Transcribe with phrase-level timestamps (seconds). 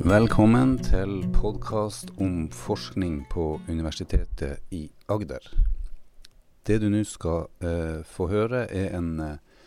[0.00, 5.44] Velkommen til podkast om forskning på Universitetet i Agder.
[6.64, 9.66] Det du nå skal eh, få høre, er en eh,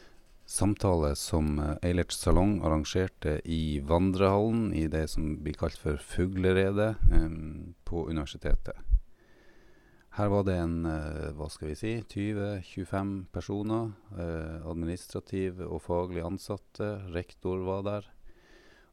[0.49, 6.95] samtale som Eilerts Eilert Salong arrangerte i vandrehallen i det som blir kalt for Fugleredet
[7.13, 7.37] eh,
[7.85, 8.73] på universitetet.
[10.17, 13.93] Her var det en eh, hva skal vi si, 20-25 personer.
[14.17, 16.91] administrativ administrative og faglig ansatte.
[17.13, 18.11] Rektor var der.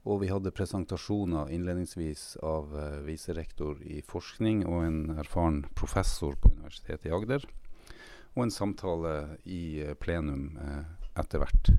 [0.08, 6.54] Og vi hadde presentasjoner innledningsvis av uh, viserektor i forskning og en erfaren professor på
[6.54, 7.44] Universitetet i Agder.
[8.32, 9.12] Og en samtale
[9.44, 10.86] i uh, plenum uh,
[11.20, 11.72] etter hvert.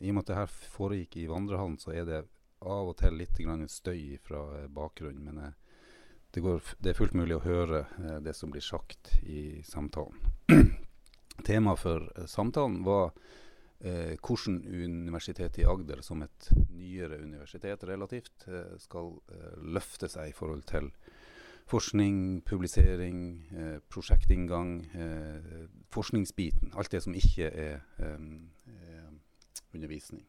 [0.00, 2.22] I og med at det her foregikk i vandrehallen, så er det
[2.64, 3.36] av og til litt
[3.68, 4.40] støy fra
[4.72, 5.26] bakgrunnen.
[5.26, 5.52] Men
[6.32, 7.82] det, går, det er fullt mulig å høre
[8.22, 10.16] det som blir sagt i samtalen.
[11.44, 13.10] Temaet for samtalen var
[13.80, 20.30] eh, hvordan Universitetet i Agder, som et nyere universitet relativt, eh, skal eh, løfte seg
[20.30, 20.90] i forhold til
[21.66, 26.72] forskning, publisering, eh, prosjektinngang, eh, forskningsbiten.
[26.76, 28.14] Alt det som ikke er eh,
[28.68, 29.12] eh,
[29.74, 30.24] undervisning.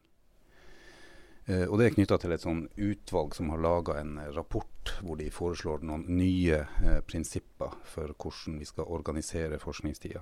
[1.48, 5.30] Og det er knytta til et sånn utvalg som har laga en rapport hvor de
[5.32, 6.58] foreslår noen nye
[7.08, 10.20] prinsipper for hvordan vi skal organisere forskningstida.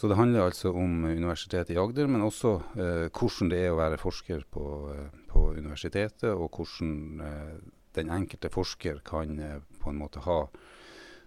[0.00, 3.76] Så det handler altså om Universitetet i Agder, men også eh, hvordan det er å
[3.76, 4.62] være forsker på,
[4.94, 7.58] eh, på universitetet, og hvordan eh,
[7.98, 10.38] den enkelte forsker kan eh, på en måte ha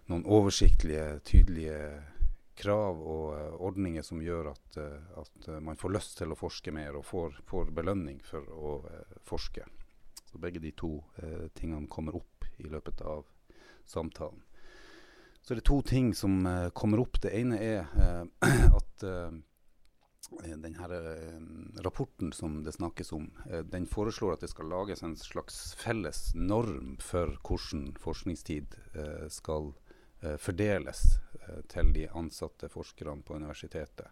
[0.09, 1.83] noen oversiktlige, tydelige
[2.57, 6.39] krav og eh, ordninger som gjør at, eh, at eh, man får lyst til å
[6.39, 9.67] forske mer og får, får belønning for å eh, forske.
[10.31, 13.21] Så begge de to eh, tingene kommer opp i løpet av
[13.85, 14.41] samtalen.
[15.43, 17.19] Så det er to ting som eh, kommer opp.
[17.21, 19.33] Det ene er eh, at uh,
[20.41, 21.41] den her eh,
[21.83, 26.31] rapporten som det snakkes om, eh, den foreslår at det skal lages en slags felles
[26.35, 29.73] norm for hvordan forskningstid eh, skal
[30.21, 31.03] eh, fordeles
[31.41, 34.07] eh, til de ansatte forskerne på universitetet.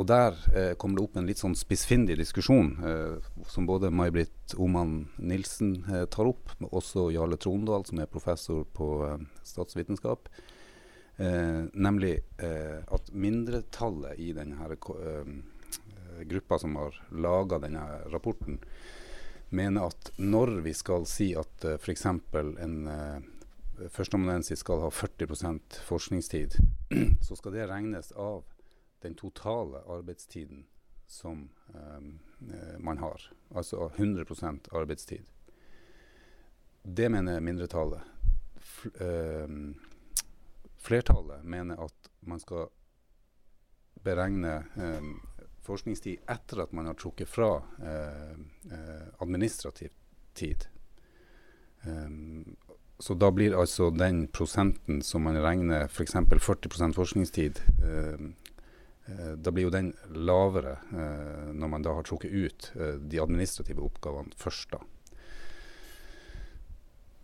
[0.00, 4.54] Og der eh, kommer det opp en litt sånn spissfindig diskusjon, eh, som både May-Britt
[4.56, 10.30] Oman Nilsen eh, tar opp, men også Jarle Trondal, som er professor på eh, statsvitenskap.
[11.20, 14.70] Eh, nemlig eh, at mindretallet i denne
[16.24, 18.56] gruppa som har laga denne rapporten,
[19.50, 22.06] mener at når vi skal si at eh, f.eks.
[22.06, 22.78] en
[23.92, 26.56] førsteamanuensis skal ha 40% forskningstid,
[27.26, 28.46] så skal det regnes av
[29.02, 30.66] den totale arbeidstiden
[31.06, 33.32] som eh, man har.
[33.54, 35.24] Altså 100% arbeidstid.
[36.82, 38.00] Det mener mindretallet.
[38.56, 39.74] F ehm,
[40.76, 42.68] flertallet mener at man skal
[44.04, 45.16] beregne ehm,
[45.64, 48.36] forskningstid etter at man har trukket fra eh,
[48.72, 49.92] eh, administrativ
[50.34, 50.68] tid.
[51.84, 52.56] Um,
[52.98, 56.14] så da blir altså den prosenten som man regner f.eks.
[56.14, 58.26] 40% forskningstid Eh,
[59.36, 63.82] Da blir jo den lavere eh, når man da har trukket ut eh, de administrative
[63.82, 64.76] oppgavene først.
[64.76, 64.82] da.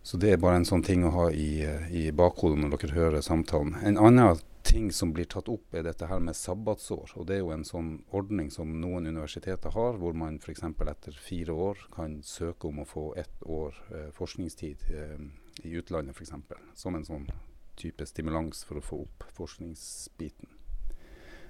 [0.06, 2.94] Så det er bare en sånn ting å ha i, eh, i bakhodet når dere
[2.94, 3.72] hører samtalen.
[3.82, 7.16] En annen ting som blir tatt opp, er dette her med sabbatsår.
[7.18, 10.62] Og det er jo en sånn ordning som noen universiteter har, hvor man f.eks.
[10.62, 15.26] etter fire år kan søke om å få ett år eh, forskningstid eh,
[15.66, 16.54] i utlandet f.eks.
[16.78, 17.26] Som en sånn
[17.74, 20.55] type stimulans for å få opp forskningsbiten.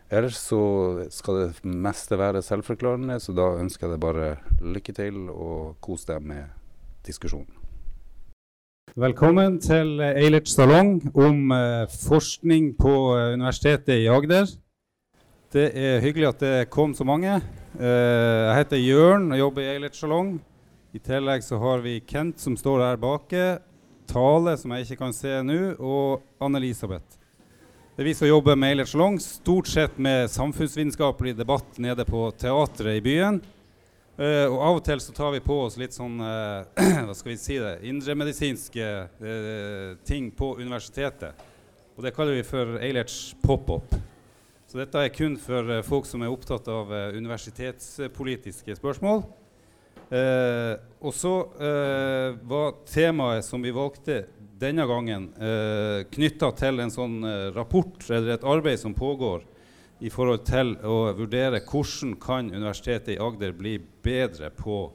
[0.07, 0.61] Ellers så
[1.11, 4.29] skal det meste være selvforklarende, så da ønsker jeg deg bare
[4.63, 6.47] lykke til og kos deg med
[7.07, 7.51] diskusjonen.
[8.97, 14.47] Velkommen til Eilerts Eilert Salong om eh, forskning på eh, Universitetet i Agder.
[15.53, 17.35] Det er hyggelig at det kom så mange.
[17.75, 20.37] Eh, jeg heter Jørn og jobber i Eilert Salong.
[20.95, 23.45] I tillegg så har vi Kent som står der bake,
[24.07, 27.16] Tale som jeg ikke kan se nå, og Anne-Elisabeth.
[27.97, 32.27] Det er vi som jobber med Eilert Salong, stort sett med samfunnsvitenskapelig debatt nede på
[32.37, 33.39] teatret i byen.
[34.21, 36.69] Uh, og av og til så tar vi på oss litt sånn uh,
[37.07, 41.41] hva skal vi si det, indremedisinske uh, ting på universitetet.
[41.97, 43.97] Og det kaller vi for Eilerts pop-up.
[44.69, 49.25] Så dette er kun for folk som er opptatt av universitetspolitiske spørsmål.
[50.11, 54.23] Eh, og så eh, var temaet som vi valgte
[54.57, 59.43] denne gangen, eh, knytta til en sånn eh, rapport eller et arbeid som pågår
[60.01, 64.87] i forhold til å vurdere hvordan kan Universitetet i Agder bli bedre på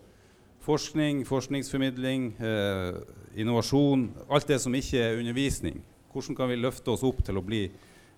[0.61, 2.99] forskning, forskningsformidling, eh,
[3.35, 5.81] innovasjon, alt det som ikke er undervisning.
[6.13, 7.63] Hvordan kan vi løfte oss opp til å bli,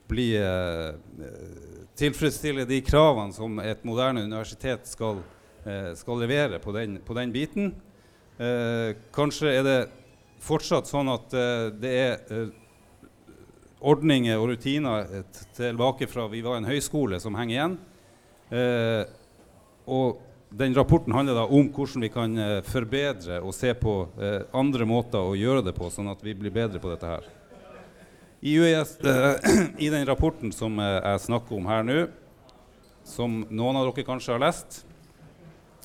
[0.09, 0.91] bli eh,
[1.23, 5.32] eh, tilfredsstille de kravene som et moderne universitet skal, eh,
[5.95, 7.73] skal levere på den, på den biten.
[8.41, 9.79] Eh, kanskje er det
[10.41, 12.53] fortsatt sånn at eh, det er eh,
[13.83, 17.75] ordninger og rutiner tilbake fra vi var en høyskole, som henger igjen.
[18.57, 19.03] Eh,
[19.85, 20.23] og
[20.53, 24.87] den rapporten handler da om hvordan vi kan eh, forbedre og se på eh, andre
[24.89, 27.29] måter å gjøre det på, sånn at vi blir bedre på dette her.
[28.43, 28.97] I, UES,
[29.85, 31.99] I den rapporten som jeg snakker om her nå,
[33.07, 34.81] som noen av dere kanskje har lest,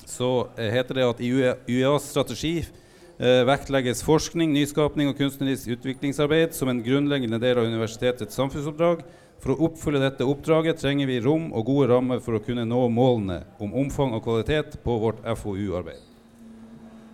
[0.08, 1.30] så heter det at i
[1.68, 8.38] UEAs strategi eh, vektlegges forskning, nyskapning og kunstnerisk utviklingsarbeid som en grunnleggende del av universitetets
[8.38, 9.04] samfunnsoppdrag.
[9.38, 12.80] For å oppfylle dette oppdraget trenger vi rom og gode rammer for å kunne nå
[12.90, 16.02] målene om omfang og kvalitet på vårt FoU-arbeid.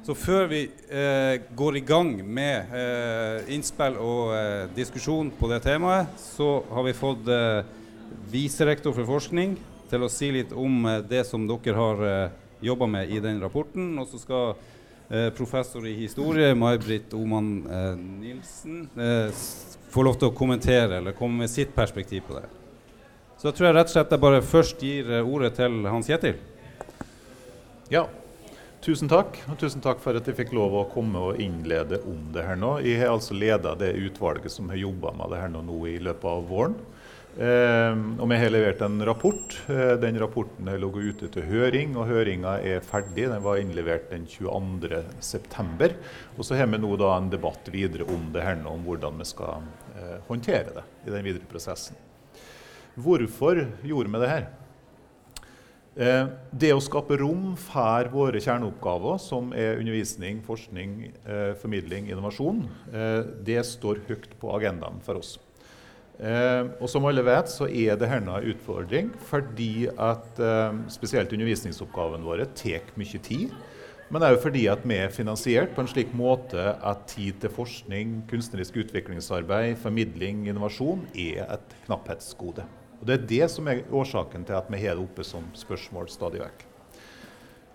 [0.05, 0.63] Så før vi
[0.93, 6.85] eh, går i gang med eh, innspill og eh, diskusjon på det temaet, så har
[6.85, 7.65] vi fått eh,
[8.33, 9.57] viserektor for forskning
[9.89, 13.41] til å si litt om eh, det som dere har eh, jobba med i den
[13.43, 13.93] rapporten.
[14.01, 14.57] Og så skal
[15.09, 19.45] eh, professor i historie May-Britt Oman eh, Nilsen eh,
[19.95, 22.49] få lov til å kommentere eller komme med sitt perspektiv på det.
[23.39, 26.11] Så da tror jeg rett og slett jeg bare først gir eh, ordet til Hans
[26.11, 26.39] Kjetil.
[27.93, 28.07] Ja,
[28.85, 29.37] tusen takk.
[29.53, 32.57] Og tusen takk for at jeg fikk lov å komme og innlede om det her
[32.57, 32.79] nå.
[32.87, 35.99] Jeg har altså leda det utvalget som har jobba med det her nå, nå i
[36.03, 36.79] løpet av våren.
[37.35, 39.57] Eh, og vi har levert en rapport.
[39.67, 43.27] Eh, den rapporten lå ute til høring, og høringa er ferdig.
[43.27, 45.95] Den var innlevert den 22.9.
[46.39, 49.27] Og så har vi nå en debatt videre om det her nå, om hvordan vi
[49.27, 49.67] skal
[49.97, 51.99] eh, håndtere det i den videre prosessen.
[52.95, 54.53] Hvorfor gjorde vi det her?
[55.95, 61.13] Det å skape rom for våre kjerneoppgaver, som er undervisning, forskning,
[61.63, 62.65] formidling, innovasjon,
[63.47, 65.37] det står høyt på agendaen for oss.
[66.23, 72.27] Eh, og som alle vet, så er det en utfordring fordi at eh, spesielt undervisningsoppgavene
[72.27, 73.55] våre tar mye tid.
[74.13, 78.21] Men òg fordi at vi er finansiert på en slik måte at tid til forskning,
[78.31, 82.67] kunstnerisk utviklingsarbeid, formidling, innovasjon er et knapphetsgode.
[83.01, 86.13] Og Det er det som er årsaken til at vi har det oppe som spørsmål
[86.13, 86.67] stadig vekk.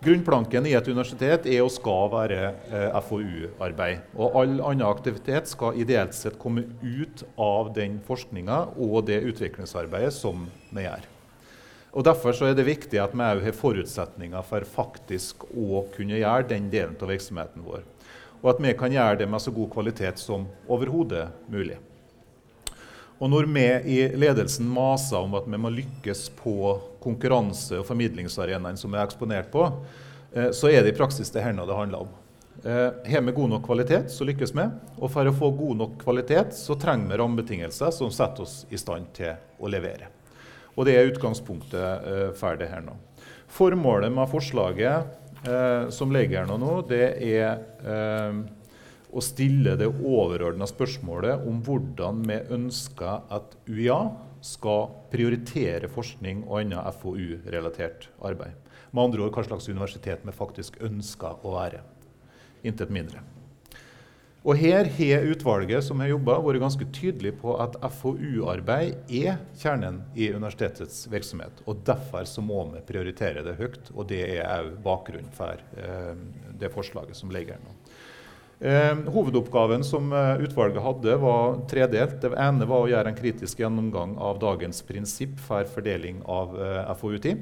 [0.00, 2.36] Grunnplanken i et universitet er og skal være
[2.72, 4.06] eh, FoU-arbeid.
[4.16, 10.14] Og all annen aktivitet skal ideelt sett komme ut av den forskninga og det utviklingsarbeidet
[10.16, 11.04] som vi gjør.
[11.92, 16.48] Og Derfor er det viktig at vi òg har forutsetninger for faktisk å kunne gjøre
[16.48, 17.84] den delen av virksomheten vår.
[18.40, 21.76] Og at vi kan gjøre det med så god kvalitet som overhodet mulig.
[23.20, 26.54] Og når vi i ledelsen maser om at vi må lykkes på
[27.04, 29.66] konkurranse- og formidlingsarenaen som vi er eksponert på,
[30.32, 32.14] eh, så er det i praksis det her det handler om.
[32.64, 34.64] Eh, har vi god nok kvalitet, så lykkes vi.
[34.98, 38.80] Og for å få god nok kvalitet så trenger vi rammebetingelser som setter oss i
[38.80, 40.08] stand til å levere.
[40.76, 42.96] Og det er utgangspunktet eh, for det her nå.
[43.48, 45.16] Formålet med forslaget
[45.90, 47.62] som ligger her nå, det er
[49.12, 54.00] å stille det overordna spørsmålet om hvordan vi ønsker at UiA
[54.44, 58.54] skal prioritere forskning og annet FoU-relatert arbeid.
[58.90, 61.84] Med andre ord hva slags universitet vi faktisk ønsker å være.
[62.66, 63.22] Intet mindre.
[64.40, 70.00] Og Her har utvalget som har jobbet, vært ganske tydelig på at FoU-arbeid er kjernen
[70.16, 71.60] i universitetets virksomhet.
[71.66, 73.92] og Derfor så må vi prioritere det høyt.
[73.92, 76.14] og Det er òg bakgrunnen for eh,
[76.56, 77.76] det forslaget som ligger her nå.
[78.60, 82.18] Eh, hovedoppgaven som eh, utvalget hadde, var tredelt.
[82.20, 86.92] Det ene var å gjøre en kritisk gjennomgang av dagens prinsipp for fordeling av eh,
[87.00, 87.40] FoU-tid.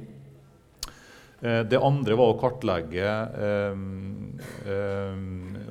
[1.42, 3.10] Eh, det andre var å kartlegge
[3.48, 3.82] eh,
[4.70, 5.20] eh,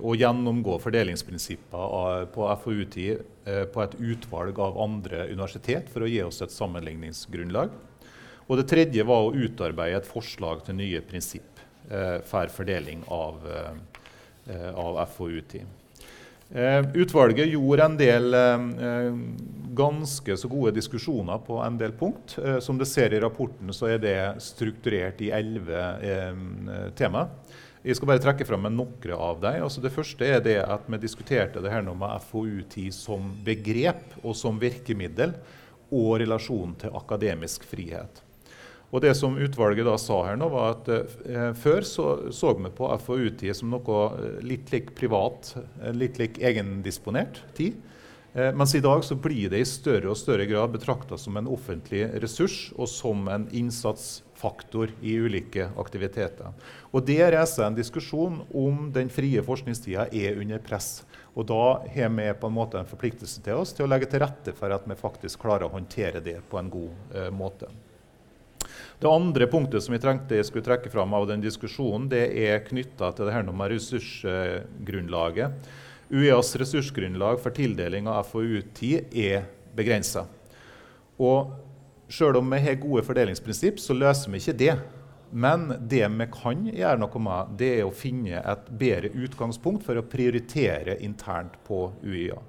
[0.03, 3.35] og gjennomgå fordelingsprinsipper på FoU-tid
[3.71, 7.71] på et utvalg av andre universitet for å gi oss et sammenligningsgrunnlag.
[8.51, 11.63] Og det tredje var å utarbeide et forslag til nye prinsipp
[12.27, 13.96] for fordeling av Eh,
[14.73, 15.67] av FoU-team.
[16.49, 19.15] Eh, utvalget gjorde en del eh,
[19.75, 22.37] ganske så gode diskusjoner på en del punkt.
[22.63, 25.83] som dere ser i rapporten, så er det strukturert i elleve
[26.95, 27.27] tema.
[27.83, 29.61] Jeg skal bare trekke fram noen av dem.
[29.63, 34.17] Altså det første er det at vi diskuterte det her nå med FoU-tid som begrep
[34.23, 35.35] og som virkemiddel,
[35.87, 38.23] og relasjonen til akademisk frihet.
[38.87, 42.71] Og det som utvalget da sa her nå, var at eh, før så, så vi
[42.71, 45.51] på FoU-tid som noe eh, litt lik privat,
[45.81, 47.75] eh, litt lik egendisponert tid.
[48.37, 51.49] Eh, mens i dag så blir det i større og større grad betrakta som en
[51.49, 56.53] offentlig ressurs og som en innsatsfaktor i ulike aktiviteter.
[56.93, 61.01] Og Det reiser en diskusjon om den frie forskningstida er under press.
[61.35, 64.21] Og Da har vi på en måte en forpliktelse til oss til å legge til
[64.21, 67.73] rette for at vi faktisk klarer å håndtere det på en god eh, måte.
[68.99, 72.63] Det andre punktet som jeg trengte jeg skulle trekke fram av den diskusjonen, det er
[72.65, 75.69] knytta til det her med ressursgrunnlaget.
[76.09, 79.45] UiAs ressursgrunnlag for tildeling av FoU-tid er
[79.77, 80.25] begrensa.
[81.21, 81.53] Og
[82.09, 84.75] sjøl om vi har gode fordelingsprinsipp, så løser vi ikke det.
[85.29, 89.99] Men det vi kan gjøre noe med, det er å finne et bedre utgangspunkt for
[89.99, 92.39] å prioritere internt på UiA.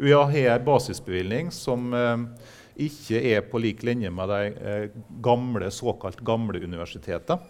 [0.00, 2.41] UiA har en basisbevilgning som eh,
[2.80, 7.40] ikke er på lik linje med de eh, gamle, såkalt gamle universitetene.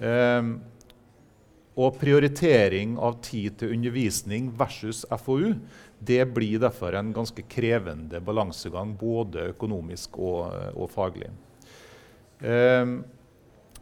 [0.00, 0.52] Eh,
[1.78, 5.52] og prioritering av tid til undervisning versus FoU
[5.98, 11.30] det blir derfor en ganske krevende balansegang, både økonomisk og, og faglig.
[12.42, 12.94] Eh,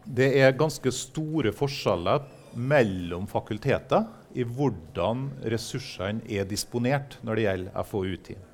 [0.06, 2.24] det er ganske store forskjeller
[2.56, 8.52] mellom fakulteter i hvordan ressursene er disponert når det gjelder FoU-tid.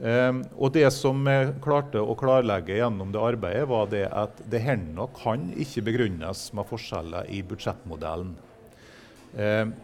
[0.00, 4.62] Um, og Det som vi klarte å klarlegge gjennom det arbeidet, var det at det
[4.64, 4.80] her
[5.18, 8.32] kan ikke begrunnes med forskjeller i budsjettmodellen.
[9.36, 9.74] Um,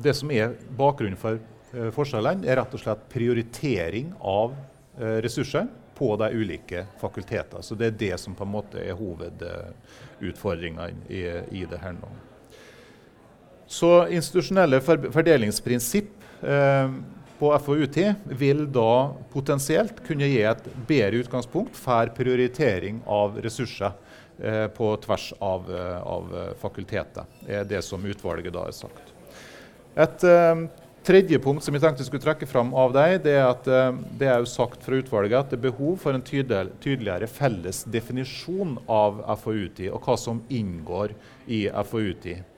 [0.00, 1.36] det som er bakgrunnen for
[1.74, 7.62] uh, forskjellene, er rett og slett prioritering av uh, ressurser på de ulike fakultetene.
[7.62, 11.20] Så det er det som på en måte er hovedutfordringa i,
[11.60, 12.10] i, det her nå.
[13.66, 16.96] Så institusjonelle fordelingsprinsipp eh,
[17.38, 17.98] på FoUT
[18.38, 23.92] vil da potensielt kunne gi et bedre utgangspunkt for prioritering av ressurser
[24.38, 26.30] eh, på tvers av, eh, av
[26.62, 29.12] fakultetet, er det som utvalget da har sagt.
[29.94, 30.64] Et eh,
[31.04, 33.66] tredje punkt som jeg tenkte jeg skulle trekke fram av deg, det er at
[34.18, 38.78] det er jo sagt fra utvalget at det er behov for en tydeligere felles definisjon
[38.88, 41.12] av FoU-tid, og hva som inngår
[41.50, 42.50] i FoU-tid.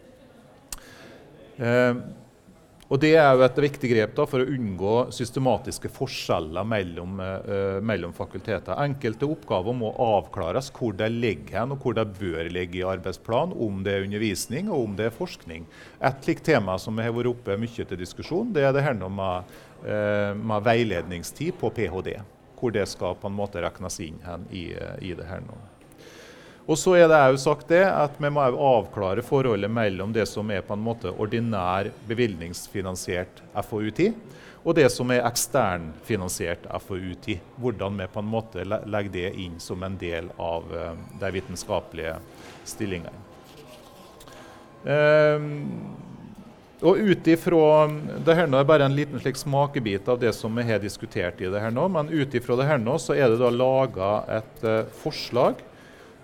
[1.56, 1.95] Eh,
[2.87, 7.78] og Det er jo et viktig grep da, for å unngå systematiske forskjeller mellom, uh,
[7.83, 8.78] mellom, fakulteter.
[8.78, 13.57] Enkelte oppgaver må avklares hvor de ligger hen, og hvor de bør ligge i arbeidsplan,
[13.59, 15.66] om det er undervisning og om det er forskning.
[15.99, 19.57] Et slikt tema som har vært oppe mye til diskusjon, det er det her med,
[19.83, 22.21] uh, med veiledningstid på ph.d.
[22.57, 24.69] Hvor det skal på en måte regnes inn hen i,
[25.02, 25.59] i det her nå.
[26.66, 30.50] Og så er det jo sagt det at Vi må avklare forholdet mellom det som
[30.50, 34.16] er på en måte ordinær bevilgningsfinansiert FoU-tid,
[34.66, 37.38] og det som er eksternfinansiert FoU-tid.
[37.62, 42.16] Hvordan vi på en måte legger det inn som en del av uh, de vitenskapelige
[42.66, 43.14] stillingene.
[44.82, 45.46] Um,
[46.82, 47.87] og ut ifra,
[48.26, 51.38] det her nå er bare en liten slik smakebit av det som vi har diskutert
[51.40, 54.11] i det her nå, men ut ifra det her nå så er det da laga
[54.40, 55.75] et uh, forslag Eh,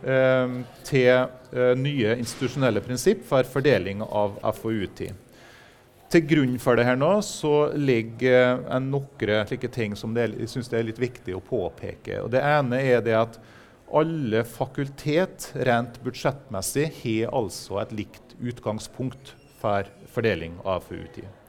[0.03, 5.15] til eh, nye institusjonelle prinsipp for fordeling av FoU-tid.
[6.13, 10.51] Til grunn for det her nå så ligger uh, noen slike ting som det, jeg
[10.53, 12.19] synes det er litt viktig å påpeke.
[12.21, 13.39] Og det ene er det at
[13.93, 19.33] alle fakultet rent budsjettmessig har altså et likt utgangspunkt
[19.63, 21.42] for fordeling av FoU-tid.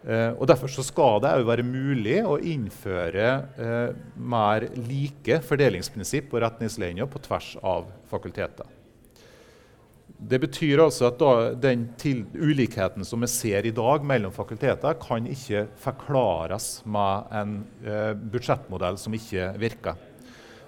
[0.00, 3.26] Uh, og Derfor så skal det òg være mulig å innføre
[3.60, 8.68] eh, mer like fordelingsprinsipp og retningslinjer på tvers av fakulteter.
[10.20, 14.96] Det betyr altså at da, den til, ulikheten som vi ser i dag mellom fakulteter,
[15.00, 17.54] kan ikke forklares med en
[17.84, 20.00] eh, budsjettmodell som ikke virker.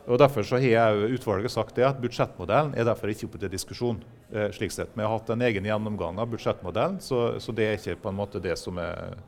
[0.08, 4.00] Og Derfor så har utvalget sagt det at budsjettmodellen er derfor ikke oppe til diskusjon.
[4.34, 4.88] Eh, slik sett.
[4.94, 8.16] Vi har hatt en egen gjennomgang av budsjettmodellen, så, så, det er ikke på en
[8.16, 9.18] måte det som er,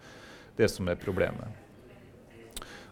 [0.56, 1.60] det som er problemet.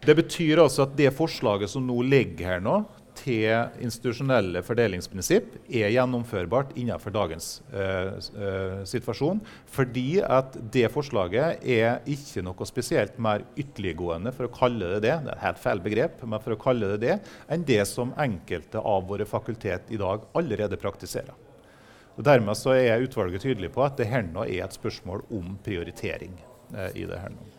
[0.03, 2.83] Det betyr altså at det forslaget som nå ligger her nå,
[3.17, 3.45] til
[3.85, 9.41] institusjonelle fordelingsprinsipp er gjennomførbart innenfor dagens eh, situasjon.
[9.73, 15.15] Fordi at det forslaget er ikke noe spesielt mer ytterliggående, for å kalle det det,
[15.25, 17.17] det er et helt feil begrep, men for å kalle det det,
[17.53, 21.42] enn det som enkelte av våre fakultet i dag allerede praktiserer.
[22.17, 25.57] Og Dermed så er utvalget tydelig på at det her nå er et spørsmål om
[25.65, 26.37] prioritering.
[26.75, 27.51] Eh, i det her nå.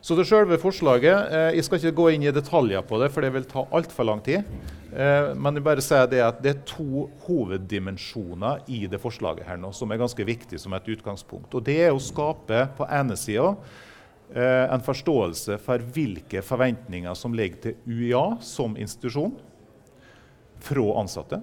[0.00, 1.32] Så til selve forslaget.
[1.34, 4.06] Eh, jeg skal ikke gå inn i detaljer på det, for det vil ta altfor
[4.06, 4.46] lang tid.
[4.94, 9.58] Eh, men jeg bare sier det at det er to hoveddimensjoner i det forslaget her
[9.60, 11.52] nå, som er ganske viktig som et utgangspunkt.
[11.52, 13.50] Og Det er å skape på ene sida
[14.32, 19.34] eh, en forståelse for hvilke forventninger som ligger til UiA som institusjon
[20.62, 21.42] fra ansatte.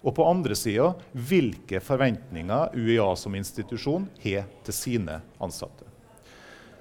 [0.00, 5.90] Og på andre sida hvilke forventninger UiA som institusjon har til sine ansatte.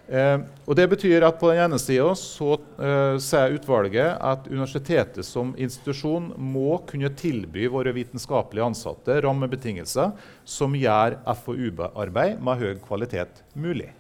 [0.10, 5.52] Eh, og Det betyr at på den ene sida så eh, utvalget at universitetet som
[5.54, 13.92] institusjon må kunne tilby våre vitenskapelige ansatte rammebetingelser som gjør FoU-arbeid med høy kvalitet mulig.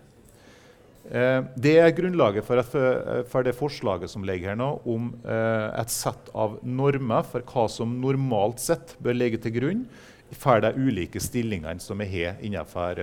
[1.09, 5.09] Eh, det er grunnlaget for, at, eh, for, det forslaget som ligger her nå, om
[5.25, 9.83] eh, et sett av normer for hva som normalt sett bør ligge til grunn
[10.37, 12.99] for de ulike stillingene som vi har innenfor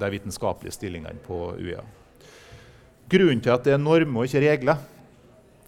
[0.00, 1.82] de vitenskapelige stillingene på UiA.
[3.12, 4.80] Grunnen til at det er normer og ikke regler,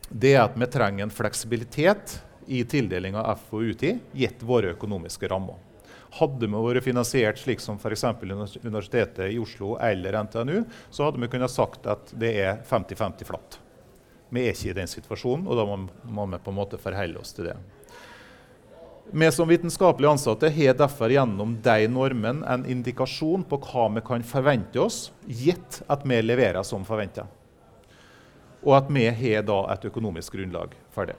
[0.09, 2.17] det er at vi trenger en fleksibilitet
[2.49, 5.61] i tildeling av FoU-tid gitt våre økonomiske rammer.
[6.19, 8.05] Hadde vi vært finansiert slik som f.eks.
[8.65, 13.61] Universitetet i Oslo eller NTNU, så hadde vi kunnet sagt at det er 50-50 flatt.
[14.31, 15.77] Vi er ikke i den situasjonen, og da må,
[16.11, 17.57] må vi på en måte forholde oss til det.
[19.13, 24.23] Vi som vitenskapelig ansatte har derfor gjennom de normene en indikasjon på hva vi kan
[24.23, 27.27] forvente oss, gitt at vi leverer som forventa.
[28.63, 31.19] Og at vi har da et økonomisk grunnlag for det.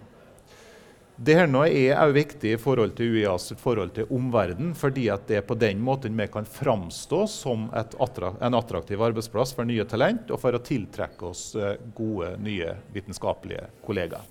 [1.21, 5.53] Dette er også viktig i forhold til UiAs forhold til omverdenen, fordi det er på
[5.59, 10.57] den måten vi kan framstå som attra en attraktiv arbeidsplass for nye talent, og for
[10.57, 14.25] å tiltrekke oss eh, gode, nye vitenskapelige kollegaer.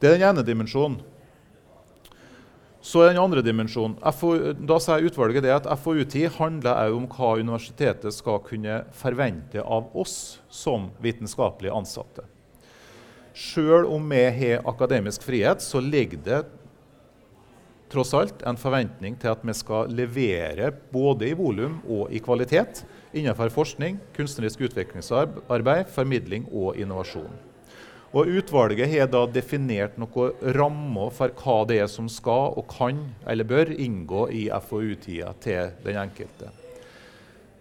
[0.00, 0.98] Det er den ene dimensjonen.
[2.82, 3.94] Så er den andre dimensjonen.
[4.66, 9.94] Da sier utvalget det at FoU-tid handler også om hva universitetet skal kunne forvente av
[9.94, 12.26] oss som vitenskapelige ansatte.
[13.34, 16.42] Sjøl om vi har akademisk frihet, så ligger det
[17.90, 22.84] tross alt en forventning til at vi skal levere både i volum og i kvalitet
[23.14, 27.34] innenfor forskning, kunstnerisk utviklingsarbeid, formidling og innovasjon.
[28.14, 33.00] Og Utvalget har da definert noen rammer for hva det er som skal og kan
[33.26, 36.52] eller bør inngå i FoU-tida til den enkelte.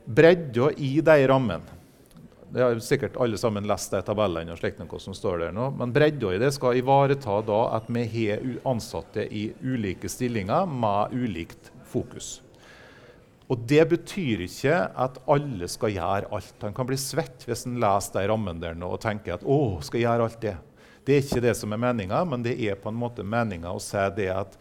[0.05, 1.81] Bredda i de rammene
[2.53, 5.71] det har sikkert alle sammen lest de tabellene og slikt noe som står der nå.
[5.79, 11.15] Men bredda i det skal ivareta da at vi har ansatte i ulike stillinger med
[11.17, 12.35] ulikt fokus.
[13.49, 16.53] Og Det betyr ikke at alle skal gjøre alt.
[16.61, 19.81] Han kan bli svett hvis han leser de rammene der nå og tenker at å,
[19.81, 20.55] skal jeg gjøre alt det.
[21.03, 23.81] Det er ikke det som er meninga, men det er på en måte meninga å
[23.81, 24.57] si det at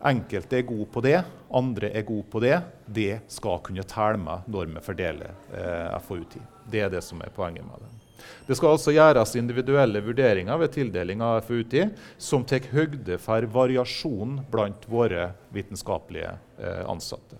[0.00, 1.18] Enkelte er gode på det,
[1.52, 2.54] andre er gode på det.
[2.88, 6.59] Det skal kunne telle med når vi fordeler eh, FoU-tid.
[6.70, 7.90] Det er det som er poenget med det.
[8.46, 14.40] Det skal altså gjøres individuelle vurderinger ved tildeling av FoU-tid som tar høgde for variasjon
[14.50, 17.38] blant våre vitenskapelige eh, ansatte.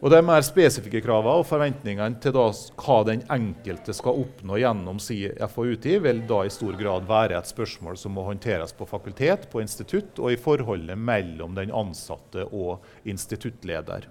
[0.00, 2.46] Og De mer spesifikke kravene og forventningene til da,
[2.80, 7.50] hva den enkelte skal oppnå gjennom si FoU-tid, vil da i stor grad være et
[7.50, 12.80] spørsmål som må håndteres på fakultet, på institutt og i forholdet mellom den ansatte og
[13.04, 14.08] instituttleder.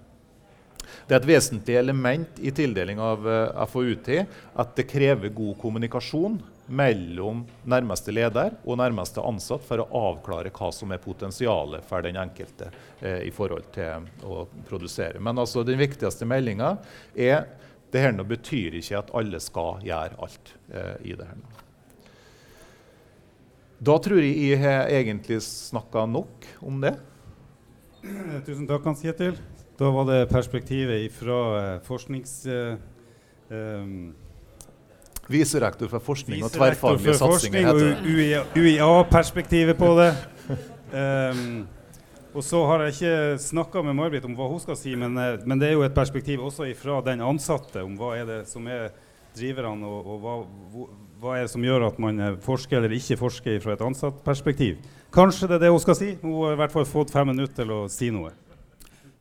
[1.06, 3.26] Det er et vesentlig element i tildeling av
[3.70, 4.26] FoUT FoU-tid
[4.60, 6.38] at det krever god kommunikasjon
[6.70, 12.18] mellom nærmeste leder og nærmeste ansatt for å avklare hva som er potensialet for den
[12.20, 15.18] enkelte eh, i forhold til å produsere.
[15.18, 16.76] Men altså, den viktigste meldinga
[17.14, 17.48] er
[17.90, 21.40] det her nå betyr ikke at alle skal gjøre alt eh, i det her.
[23.80, 26.94] Da tror jeg jeg har egentlig snakka nok om det.
[28.46, 29.34] Tusen takk, Hans Kjetil.
[29.80, 32.40] Da var det perspektivet fra eh, forsknings...
[32.46, 32.74] Eh,
[33.50, 34.12] um
[35.30, 37.68] Viserektor for forskning og tverrfaglige satsinger.
[37.70, 40.08] Forskning og UiA-perspektivet på det.
[40.90, 41.68] Um,
[42.34, 45.38] og så har jeg ikke snakka med May-Britt om hva hun skal si, men, eh,
[45.44, 48.66] men, det er jo et perspektiv også fra den ansatte om hva er det som
[48.66, 48.90] er
[49.38, 50.36] driverne, og, og hva,
[51.22, 54.82] hva, er det som gjør at man eh, forsker eller ikke forsker fra et ansattperspektiv.
[55.14, 56.16] Kanskje det er det hun skal si.
[56.24, 58.34] Hun har i hvert fall fått fem minutter til å si noe.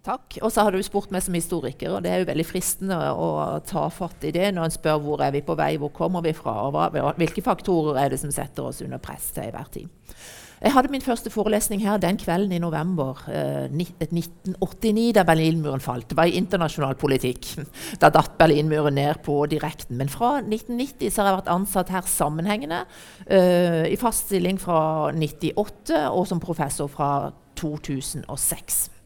[0.05, 0.37] Takk.
[0.41, 3.59] Og så har du spurt meg som historiker, og det er jo veldig fristende å
[3.67, 6.31] ta fatt i det når en spør hvor er vi på vei, hvor kommer vi
[6.37, 9.89] fra, og hvilke faktorer er det som setter oss under press til enhver tid.
[10.59, 16.09] Jeg hadde min første forelesning her den kvelden i november eh, 1989, da Berlinmuren falt.
[16.11, 17.47] Det var i internasjonal politikk.
[18.01, 19.95] Da datt Berlinmuren ned på direkten.
[19.99, 22.83] Men fra 1990 så har jeg vært ansatt her sammenhengende,
[23.31, 24.81] eh, i fast stilling fra
[25.15, 28.98] 1998 og som professor fra 2006.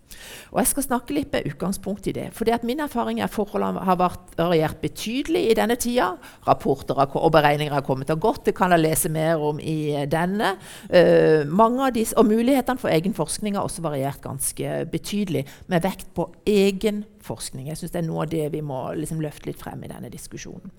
[0.51, 2.29] Og Jeg skal snakke litt med utgangspunkt i det.
[2.33, 6.17] fordi at Min erfaring er at forholdene har vært variert betydelig i denne tida.
[6.47, 8.45] Rapporter og beregninger har kommet og gått.
[8.45, 10.57] Det kan jeg lese mer om i denne.
[10.89, 15.83] Uh, mange av disse, og Mulighetene for egen forskning har også variert ganske betydelig, med
[15.83, 17.67] vekt på egen forskning.
[17.67, 20.09] Jeg synes Det er noe av det vi må liksom løfte litt frem i denne
[20.09, 20.71] diskusjonen.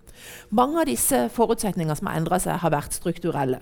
[0.51, 3.61] Mange av disse forutsetningene som har endra seg, har vært strukturelle.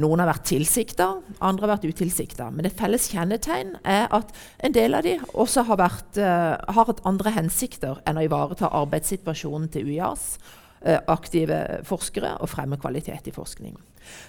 [0.00, 2.50] Noen har vært tilsikta, andre har vært utilsikta.
[2.54, 6.90] Men et felles kjennetegn er at en del av de også har, vært, uh, har
[6.92, 13.30] hatt andre hensikter enn å ivareta arbeidssituasjonen til UiAs uh, aktive forskere og fremme kvalitet
[13.30, 13.76] i forskning.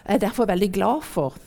[0.05, 1.37] Jeg er derfor veldig glad for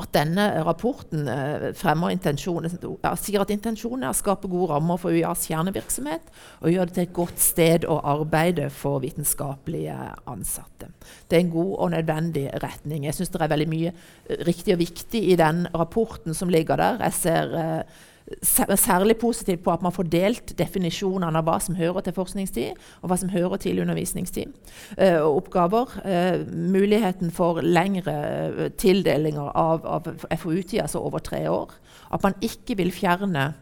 [0.00, 2.72] at denne rapporten eh, fremmer intensjonen,
[3.20, 7.06] sier at intensjonen er å skape gode rammer for UiAs kjernevirksomhet og gjøre det til
[7.06, 9.96] et godt sted å arbeide for vitenskapelige
[10.30, 10.90] ansatte.
[11.28, 13.06] Det er en god og nødvendig retning.
[13.08, 16.80] Jeg syns det er veldig mye eh, riktig og viktig i den rapporten som ligger
[16.80, 17.00] der.
[17.06, 18.02] Jeg ser eh,
[18.42, 23.10] særlig positivt på at man får delt definisjonene av hva som hører til forskningstid, og
[23.10, 24.54] hva som hører til undervisningstid.
[24.96, 25.92] Uh, og oppgaver.
[26.04, 28.16] Uh, muligheten for lengre
[28.56, 30.08] uh, tildelinger av, av
[30.40, 31.76] FoU-tid, altså over tre år.
[32.14, 33.52] At man ikke vil fjerne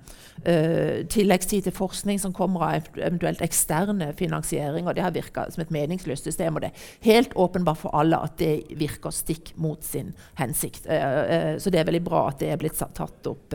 [1.12, 4.96] tilleggstid til forskning som kommer av eventuelt eksterne finansieringer.
[4.96, 8.38] Det har virka som et meningsløst system, og det er helt åpenbart for alle at
[8.40, 10.88] det virker stikk mot sin hensikt.
[10.88, 13.54] så det er veldig bra at det er blitt tatt opp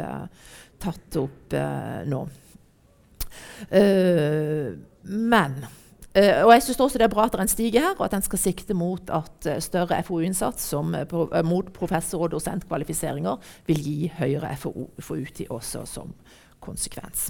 [0.82, 2.26] tatt opp eh, nå.
[3.70, 7.82] Uh, men uh, og jeg synes også det er bra at det er en stige
[7.84, 10.72] her, og at den skal sikte mot at uh, større FoU-innsats
[11.10, 16.16] pro mot professor- og dosentkvalifiseringer vil gi høyere FoU-tid også som
[16.64, 17.30] konsekvens.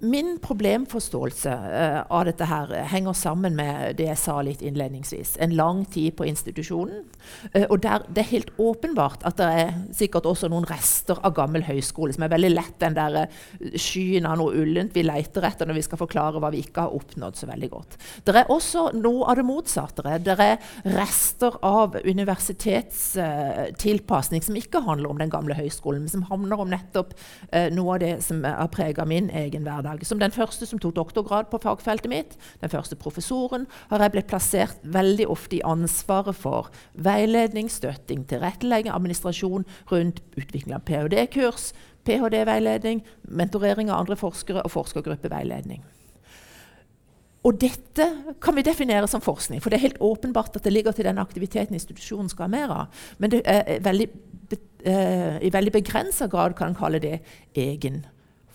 [0.00, 5.32] Min problemforståelse uh, av dette her henger sammen med det jeg sa litt innledningsvis.
[5.42, 7.02] En lang tid på institusjonen.
[7.50, 11.34] Uh, og der, Det er helt åpenbart at det er sikkert også noen rester av
[11.34, 13.26] gammel høyskole, som er veldig lett den der eh,
[13.74, 16.94] skyen av noe ullent vi leter etter når vi skal forklare hva vi ikke har
[16.94, 17.98] oppnådd så veldig godt.
[18.22, 20.06] Det er også noe av det motsatte.
[20.22, 20.62] Det er
[20.94, 26.70] rester av universitetstilpasning uh, som ikke handler om den gamle høyskolen, men som handler om
[26.70, 27.18] nettopp
[27.74, 30.06] noe av det som har prega min egen hverdag hverdag.
[30.06, 34.30] Som den første som tok doktorgrad på fagfeltet mitt, den første professoren, har jeg blitt
[34.30, 41.72] plassert veldig ofte i ansvaret for veiledning, støtting, tilrettelegging, administrasjon rundt utvikling av ph.d.-kurs,
[42.08, 45.84] ph.d.-veiledning, mentorering av andre forskere og forskergruppeveiledning.
[47.46, 48.06] Og dette
[48.42, 51.20] kan vi definere som forskning, for det er helt åpenbart at det ligger til den
[51.22, 53.04] aktiviteten institusjonen skal ha mer av.
[53.22, 54.08] Men er veldig,
[54.84, 57.20] eh, i veldig begrensa grad kan en kalle det
[57.54, 58.04] egen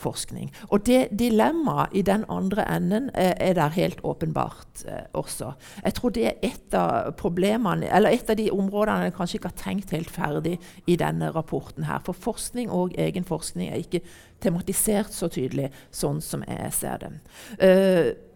[0.04, 0.52] forskning.
[0.70, 5.54] Og det dilemmaet i den andre enden er, er der helt åpenbart eh, også.
[5.84, 9.54] Jeg tror det er et av problemene, eller et av de områdene jeg kanskje ikke
[9.54, 11.84] har tenkt helt ferdig i denne rapporten.
[11.84, 12.00] her.
[12.06, 14.04] For forskning og egen forskning er ikke
[14.44, 17.12] tematisert så tydelig sånn som jeg ser det.
[17.60, 18.33] Uh,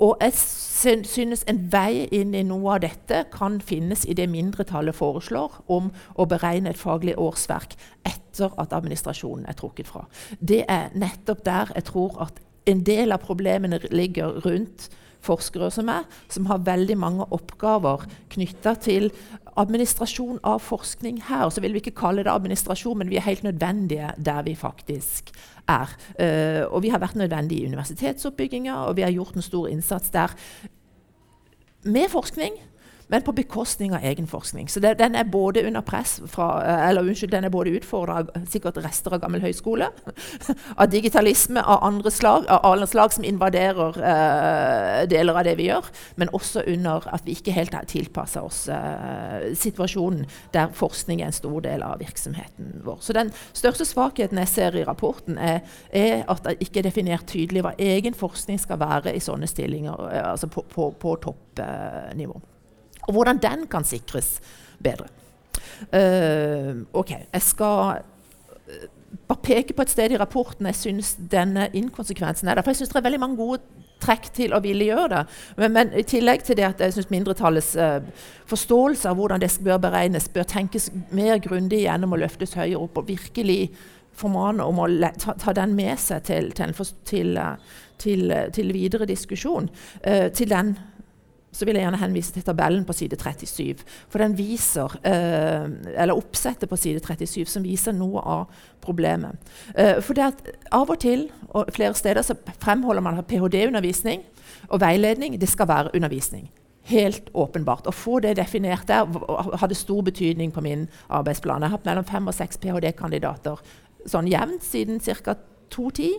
[0.00, 4.96] og jeg synes en vei inn i noe av dette kan finnes i det mindretallet
[4.96, 7.76] foreslår om å beregne et faglig årsverk
[8.08, 10.06] etter at administrasjonen er trukket fra.
[10.40, 14.88] Det er nettopp der jeg tror at en del av problemene ligger rundt
[15.22, 19.10] forskere som meg, som har veldig mange oppgaver knytta til
[19.60, 21.48] administrasjon av forskning her.
[21.50, 25.30] Så vil vi ikke kalle det administrasjon, men vi er helt nødvendige der vi faktisk
[25.68, 25.94] er.
[26.18, 30.10] Uh, og vi har vært nødvendige i universitetsoppbygginga, og vi har gjort en stor innsats
[30.10, 30.34] der
[31.84, 32.58] med forskning
[33.12, 34.68] men på bekostning av egen forskning.
[34.72, 38.22] Så det, den er både under press fra, eh, eller unnskyld, den er både utfordra
[38.22, 39.90] av sikkert rester av gammel høyskole,
[40.80, 45.66] av digitalisme av andre slag, av alle slag som invaderer uh, deler av det vi
[45.68, 50.24] gjør, men også under at vi ikke helt har tilpassa oss uh, situasjonen
[50.56, 53.02] der forskning er en stor del av virksomheten vår.
[53.04, 55.60] Så den største svakheten jeg ser i rapporten, er,
[55.92, 60.00] er at det ikke er definert tydelig hva egen forskning skal være i sånne stillinger,
[60.22, 62.40] altså på, på, på toppnivå.
[63.08, 64.36] Og hvordan den kan sikres
[64.82, 65.10] bedre.
[65.92, 68.88] Uh, ok, Jeg skal uh,
[69.28, 72.62] bare peke på et sted i rapporten jeg syns denne inkonsekvensen er der.
[72.62, 73.60] For jeg syns det er veldig mange gode
[74.02, 75.22] trekk til å ville gjøre det.
[75.58, 79.50] Men, men i tillegg til det at jeg syns mindretallets uh, forståelse av hvordan det
[79.62, 83.60] bør beregnes, bør tenkes mer grundig gjennom å løftes høyere opp og virkelig
[84.18, 84.88] formane om å
[85.18, 87.38] ta, ta, den med seg til, til,
[87.98, 89.70] til, til, videre diskusjon.
[90.36, 90.74] til den
[91.52, 93.84] så vil jeg gjerne henvise til tabellen på side 37.
[94.10, 95.68] For den viser, eh,
[96.02, 99.36] eller oppsettet på side 37 som viser noe av problemet.
[99.74, 104.24] Eh, for det at av og til, og flere steder, så fremholder man ph.d.-undervisning
[104.68, 106.48] og veiledning det skal være undervisning.
[106.90, 107.86] Helt åpenbart.
[107.86, 109.06] Å få det definert der
[109.60, 111.62] hadde stor betydning på min arbeidsplan.
[111.62, 113.60] Jeg har hatt mellom fem og seks ph.d.-kandidater
[114.10, 115.36] sånn jevnt siden ca
[115.72, 116.18] to tid.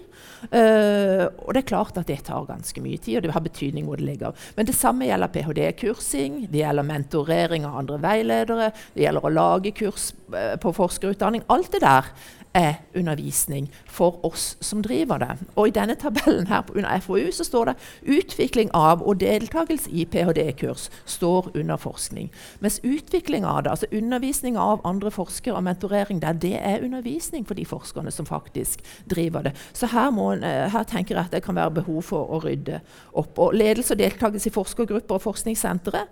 [0.50, 3.88] Uh, og det er klart at det tar ganske mye tid, og det har betydning
[3.88, 4.46] hvor det ligger.
[4.58, 9.76] Men det samme gjelder ph.d.-kursing, det gjelder mentorering av andre veiledere, det gjelder å lage
[9.78, 11.46] kurs uh, på forskerutdanning.
[11.54, 12.10] Alt det der
[12.54, 15.38] er undervisning for oss som driver det.
[15.56, 20.06] Og I denne tabellen her under FoU så står det 'utvikling av og deltakelse i
[20.06, 22.32] ph.d.-kurs' står under forskning.
[22.60, 27.48] Mens utvikling av det, altså undervisning av andre forskere og mentorering der, det er undervisning
[27.48, 29.56] for de forskerne som faktisk driver det.
[29.74, 32.82] Så her, må, eh, her tenker jeg at det kan være behov for å rydde
[33.14, 33.40] opp.
[33.40, 36.06] Og ledelse og deltakelse i forskergrupper og forskningssentre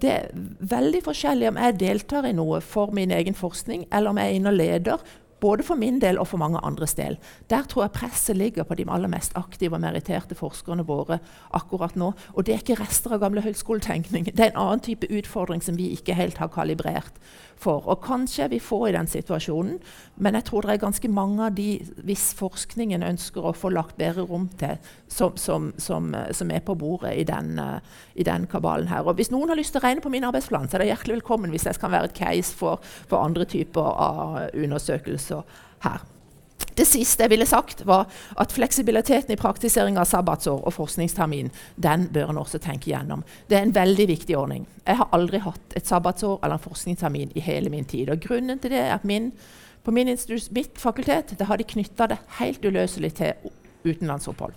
[0.00, 4.18] det er veldig forskjellig om jeg deltar i noe for min egen forskning, eller om
[4.20, 4.98] jeg er inne og leder
[5.46, 7.18] både for min del og for mange andres del.
[7.50, 11.20] Der tror jeg presset ligger på de aller mest aktive og meritterte forskerne våre
[11.54, 12.12] akkurat nå.
[12.34, 14.30] Og det er ikke rester av gamle høyskoletenkning.
[14.32, 17.20] Det er en annen type utfordring som vi ikke helt har kalibrert
[17.60, 17.84] for.
[17.88, 19.78] Og kanskje vi få i den situasjonen,
[20.16, 21.68] men jeg tror det er ganske mange av de
[22.06, 26.76] hvis forskningen ønsker å få lagt bedre rom til, som, som, som, som er på
[26.78, 27.78] bordet i den, uh,
[28.14, 29.06] i den, kabalen her.
[29.06, 31.20] Og hvis noen har lyst til å regne på min arbeidsplan, så er det hjertelig
[31.20, 36.04] velkommen hvis jeg kan være et case for, for andre typer av undersøkelser her.
[36.76, 38.04] Det siste jeg ville sagt, var
[38.36, 41.48] at fleksibiliteten i praktisering av sabbatsår og forskningstermin
[41.80, 43.22] den bør en også tenke gjennom.
[43.48, 44.66] Det er en veldig viktig ordning.
[44.84, 48.12] Jeg har aldri hatt et sabbatsår eller en forskningstermin i hele min tid.
[48.12, 49.32] og Grunnen til det er at min,
[49.84, 50.12] på min
[50.52, 53.32] mitt fakultet det har de knytta det helt uløselig til
[53.86, 54.52] utenlandsopphold.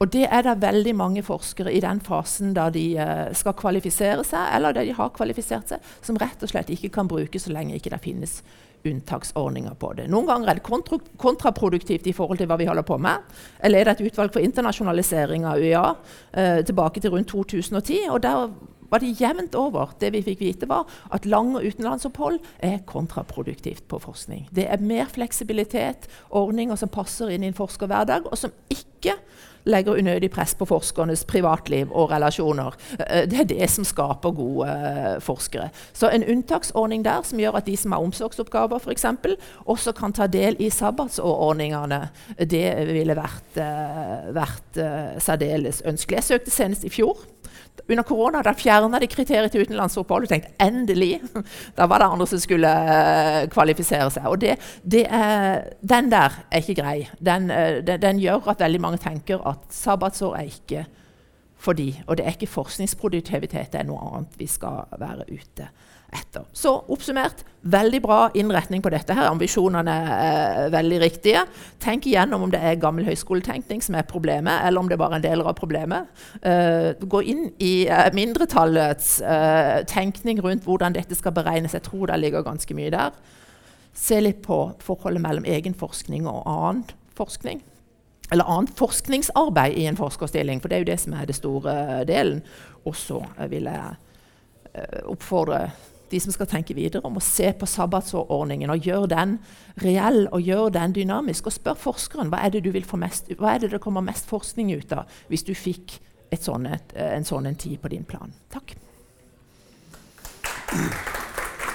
[0.00, 4.24] Og det er det veldig mange forskere i den fasen da de uh, skal kvalifisere
[4.24, 7.52] seg, eller der de har kvalifisert seg, som rett og slett ikke kan bruke så
[7.52, 8.40] lenge ikke det finnes
[8.84, 10.08] unntaksordninger på det.
[10.12, 13.24] Noen ganger er det kontra kontraproduktivt i forhold til hva vi holder på med.
[13.62, 15.84] Jeg leder et utvalg for internasjonalisering av UiA
[16.32, 18.08] eh, tilbake til rundt 2010.
[18.10, 18.48] og der
[18.94, 19.94] var det jevnt over.
[20.00, 24.46] Det vi fikk vite, var at lange utenlandsopphold er kontraproduktivt på forskning.
[24.54, 28.93] Det er mer fleksibilitet, ordninger som passer inn i en forskerhverdag, og som ikke
[29.64, 32.76] legger unødig press på forskernes privatliv og relasjoner.
[33.00, 35.70] Eh, det er det som skaper gode uh, forskere.
[35.96, 39.06] Så en unntaksordning der som gjør at de som har omsorgsoppgaver, f.eks.,
[39.64, 42.02] også kan ta del i sabbatsordningene,
[42.40, 43.56] det ville vært,
[44.36, 44.82] vært
[45.22, 46.20] særdeles ønskelig.
[46.20, 47.24] Jeg søkte senest i fjor
[47.88, 50.24] under korona da fjerna de kriteriet til utenlandsopphold.
[50.24, 51.20] Du tenkte endelig!
[51.76, 54.26] Da var det andre som skulle uh, kvalifisere seg.
[54.30, 56.98] Og det, det er, den der er ikke grei.
[57.18, 60.84] Den, uh, den, den, gjør at veldig mange tenker at sabbatsår er ikke
[61.64, 65.70] for de, Og det er ikke forskningsproduktivitet, det er noe annet vi skal være ute
[66.14, 66.46] etter.
[66.52, 69.14] Så oppsummert veldig bra innretning på dette.
[69.14, 69.30] her.
[69.30, 71.44] Ambisjonene er veldig riktige.
[71.80, 75.22] Tenk igjennom om det er gammel høyskoletenkning som er problemet, eller om det bare er
[75.22, 76.08] en del av problemet.
[76.44, 81.74] Uh, gå inn i uh, mindretallets uh, tenkning rundt hvordan dette skal beregnes.
[81.74, 83.16] Jeg tror det ligger ganske mye der.
[83.94, 86.84] Se litt på forholdet mellom egen forskning og annen
[87.16, 87.62] forskning.
[88.32, 92.04] Eller annet forskningsarbeid i en forskerstilling, for det er jo det som er det store
[92.08, 92.40] delen.
[92.84, 93.20] Og så
[93.52, 94.00] vil jeg
[95.06, 95.68] oppfordre
[96.10, 99.36] de som skal tenke videre, om å se på sabbatsordningen og gjøre den
[99.82, 101.48] reell og gjøre den dynamisk.
[101.48, 104.04] Og spør forskeren hva er det du vil få mest, hva er det det kommer
[104.04, 105.98] mest forskning ut av hvis du fikk
[106.34, 108.32] sånn et, en sånn en tid på din plan.
[108.50, 108.74] Takk.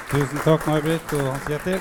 [0.10, 1.80] Tusen takk, May-Britt og Hans Kjetil.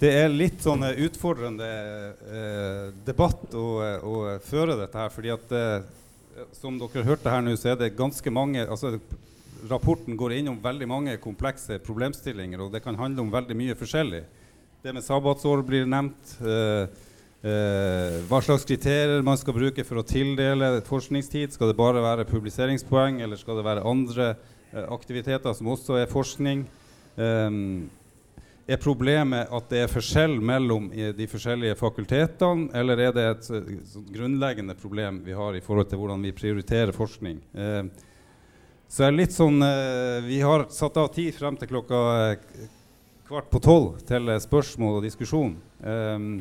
[0.00, 3.64] Det er litt sånn utfordrende eh, debatt å,
[4.00, 5.10] å, føre dette her.
[5.12, 5.82] fordi at eh,
[6.56, 8.94] som dere hørte her nå, så er det ganske mange altså
[9.68, 14.22] rapporten går innom veldig mange komplekse problemstillinger, og det kan handle om veldig mye forskjellig.
[14.82, 16.34] Det med sabbatsår blir nevnt.
[16.40, 16.88] Eh,
[17.44, 21.52] eh, hva slags kriterier man skal bruke for å tildele forskningstid.
[21.52, 26.08] Skal det bare være publiseringspoeng, eller skal det være andre eh, aktiviteter som også er
[26.10, 26.64] forskning?
[27.20, 27.50] Eh,
[28.70, 33.96] er problemet at det er forskjell mellom de forskjellige fakultetene, eller er det et, et
[34.14, 37.40] grunnleggende problem vi har i forhold til hvordan vi prioriterer forskning?
[37.50, 37.88] Uh,
[38.90, 42.64] så er det litt sånn eh, Vi har satt av tid frem til klokka eh,
[43.28, 45.54] kvart på tolv til eh, spørsmål og diskusjon.
[45.80, 46.32] Um,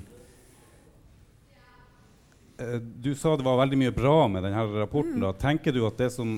[3.00, 5.22] du sa det var veldig mye bra med denne rapporten.
[5.24, 5.30] Da.
[5.38, 6.34] Tenker du at det som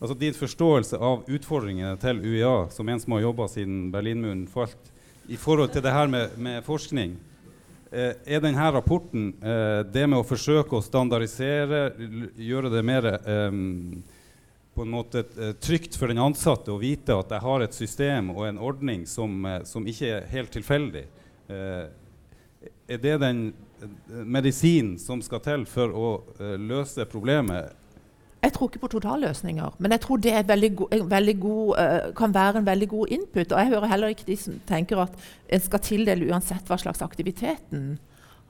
[0.00, 4.92] altså Din forståelse av utfordringene til UiA, som en som har jobba siden Berlinmuren falt,
[5.28, 7.12] i forhold til det her med, med forskning
[7.92, 11.92] eh, Er denne rapporten eh, det med å forsøke å standardisere,
[12.34, 14.00] gjøre det mer um,
[14.74, 18.30] på en måte uh, trygt for den ansatte å vite at jeg har et system
[18.34, 21.06] og en ordning som, uh, som ikke er helt tilfeldig.
[21.50, 21.90] Uh,
[22.90, 23.44] er det den
[24.08, 26.08] medisinen som skal til for å
[26.60, 27.70] løse problemet?
[28.42, 32.60] Jeg tror ikke på totalløsninger, men jeg tror det veldig go veldig god, kan være
[32.60, 33.54] en veldig god input.
[33.54, 35.16] Og jeg hører heller ikke de som tenker at
[35.48, 37.94] en skal tildele uansett hva slags aktiviteten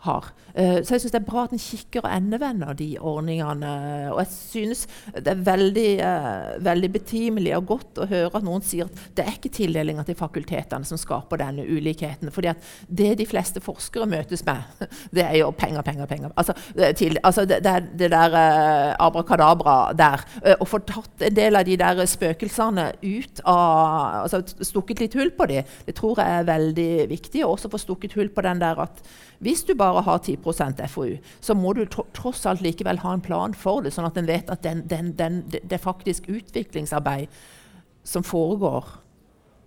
[0.06, 0.30] har.
[0.50, 3.72] Uh, så jeg syns det er bra at en kikker og endevender de ordningene.
[4.14, 4.84] Og jeg synes
[5.14, 9.26] det er veldig, uh, veldig, betimelig og godt å høre at noen sier at det
[9.26, 12.32] er ikke tildelinga til fakultetene som skaper denne ulikheten.
[12.34, 14.86] fordi at det de fleste forskere møtes med,
[15.16, 16.34] det er jo penger, penger, penger.
[16.36, 16.56] Altså,
[16.96, 17.60] til, altså det,
[17.98, 20.24] det, der uh, abrakadabra der.
[20.60, 25.30] Å få tatt en del av de der spøkelsene ut av altså Stukket litt hull
[25.34, 27.44] på dem, det tror jeg er veldig viktig.
[27.44, 29.02] Og også få stukket hull på den der at
[29.40, 33.54] hvis du bare har 10% FoU, så må du tross alt likevel ha en plan
[33.56, 37.32] for det, sånn at en vet at den, den, den, det er faktisk utviklingsarbeid
[38.04, 39.00] som foregår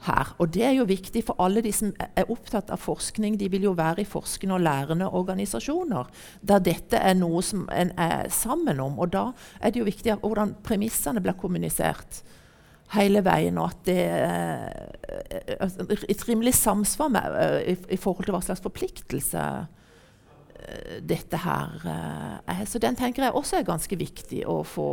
[0.08, 0.34] her.
[0.38, 3.38] Og det er jo viktig for alle de som er opptatt av forskning.
[3.40, 6.10] De vil jo være i forskende og lærende organisasjoner
[6.42, 9.00] der dette er noe som en er sammen om.
[9.00, 12.22] Og da er det jo viktig hvordan premissene blir kommunisert
[12.94, 14.66] hele veien, og at det er
[15.30, 21.00] eh, altså, et rimelig samsvar med, eh, i, i, forhold til hva slags forpliktelse eh,
[21.04, 22.66] dette her er.
[22.70, 24.90] Så den tenker jeg også er ganske viktig å få,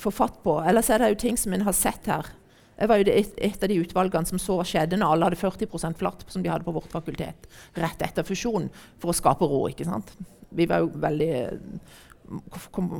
[0.00, 0.56] få fatt på.
[0.66, 2.32] Ellers er det jo ting som en har sett her.
[2.74, 5.38] Jeg var jo et, et, av de utvalgene som så hva skjedde når alle hadde
[5.38, 7.46] 40% flatt, som de hadde på vårt fakultet,
[7.78, 8.66] rett etter fusjonen,
[8.98, 9.62] for å skape ro.
[9.70, 10.10] ikke sant?
[10.54, 11.30] Vi var jo veldig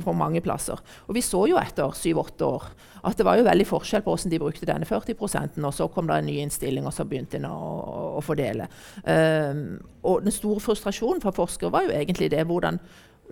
[0.05, 0.79] på mange plasser.
[1.07, 2.67] Og vi så jo etter syv-åtte år
[3.05, 6.09] at det var jo veldig forskjell på hvordan de brukte denne 40% og så kom
[6.09, 8.67] det en ny innstilling, og så begynte en å, å, å fordele.
[9.05, 9.65] Um,
[10.05, 12.79] og den store frustrasjonen for forskere var jo egentlig det hvordan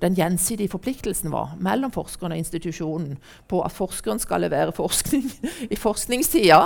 [0.02, 3.18] den gjensidige forpliktelsen var mellom forskeren og institusjonen
[3.50, 5.28] på at forskeren skal levere forskning
[5.74, 6.60] i forskningstida,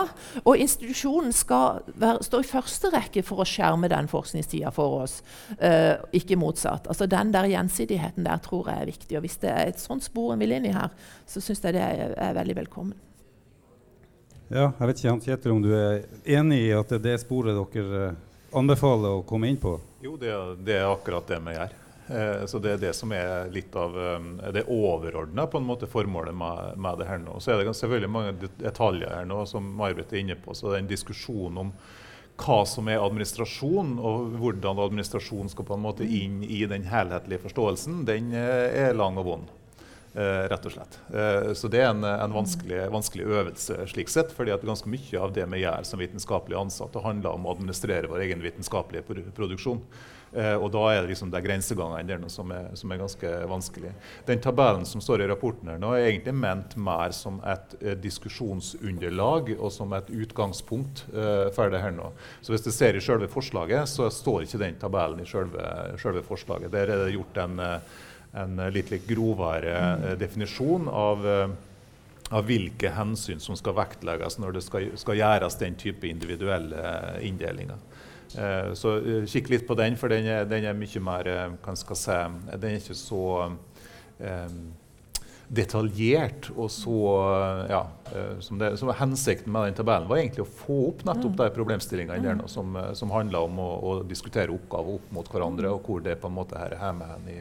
[0.43, 5.19] og institusjonen skal være, stå i første rekke for å skjerme den forskningstida for oss,
[5.59, 6.87] uh, ikke motsatt.
[6.87, 9.17] Altså Den der gjensidigheten der tror jeg er viktig.
[9.17, 10.93] og Hvis det er et sånt spor en vil inn i her,
[11.27, 12.95] så syns jeg det er, er, veldig velkommen.
[14.47, 16.05] Ja, jeg vet ikke Hans Kjetil, om du er
[16.37, 18.21] enig i at det er det sporet dere eh,
[18.55, 19.73] anbefaler å komme inn på?
[20.03, 20.31] Jo, det,
[20.63, 21.75] det er akkurat det vi gjør.
[22.07, 27.07] Eh, så Det er det som er litt av um, det overordna formålet med, det
[27.07, 27.39] her nå.
[27.39, 30.55] Så er det selvfølgelig mange detaljer her nå som May-Britt er inne på.
[30.55, 31.73] så det er en diskusjon om
[32.37, 37.41] hva som er administrasjon, og hvordan administrasjon skal på en måte inn i den helhetlige
[37.47, 39.55] forståelsen, den eh, er lang og vond.
[40.13, 40.95] Eh, rett og slett.
[41.57, 45.33] Så det er en, en vanskelig, vanskelig, øvelse slik sett, fordi at ganske mye av
[45.35, 49.83] det vi gjør som vitenskapelig ansatte, handler om å administrere vår egen vitenskapelige produksjon.
[50.37, 53.91] Eh, og da er det liksom de grensegangene som som er, ganske vanskelig.
[54.27, 57.97] Den tabellen som står i rapporten her nå, er egentlig ment mer som et eh,
[57.97, 62.11] diskusjonsunderlag og som et utgangspunkt eh, for det her nå.
[62.41, 66.71] Så hvis du ser i selve forslaget, så står ikke den tabellen i selve, forslaget.
[66.73, 67.59] Der er det gjort en,
[68.37, 71.25] en litt, litt grovere definisjon av
[72.27, 76.89] av hvilke hensyn som skal vektlegges når det skal, skal gjøres den type individuelle
[77.23, 77.79] inndelinger.
[78.35, 81.45] Eh, så eh, kikk litt på den, for den er, den er mye mer eh,
[81.63, 82.17] hva skal si,
[82.57, 84.59] Den er ikke så um,
[85.47, 86.97] detaljert og så
[87.69, 87.79] ja,
[88.43, 91.39] som, det, som Hensikten med den tabellen var egentlig å få opp nettopp mm.
[91.39, 95.87] de problemstillingene nå, som, som handler om å, å, diskutere oppgaver opp mot hverandre, og
[95.87, 97.37] hvor det på en måte her er hjemme i,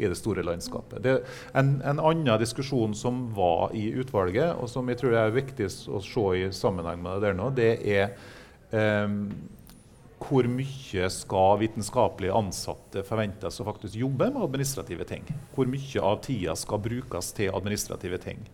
[0.00, 1.04] i det store landskapet.
[1.04, 1.18] Det,
[1.52, 6.00] en, en, annen diskusjon som var i utvalget, og som jeg tror er viktig å
[6.00, 8.16] se i sammenheng med det der nå, det er
[9.04, 9.26] um,
[10.22, 15.26] hvor mye skal vitenskapelige ansatte forventes å faktisk jobbe med administrative ting?
[15.54, 18.46] Hvor mye av tida skal brukes til administrative ting?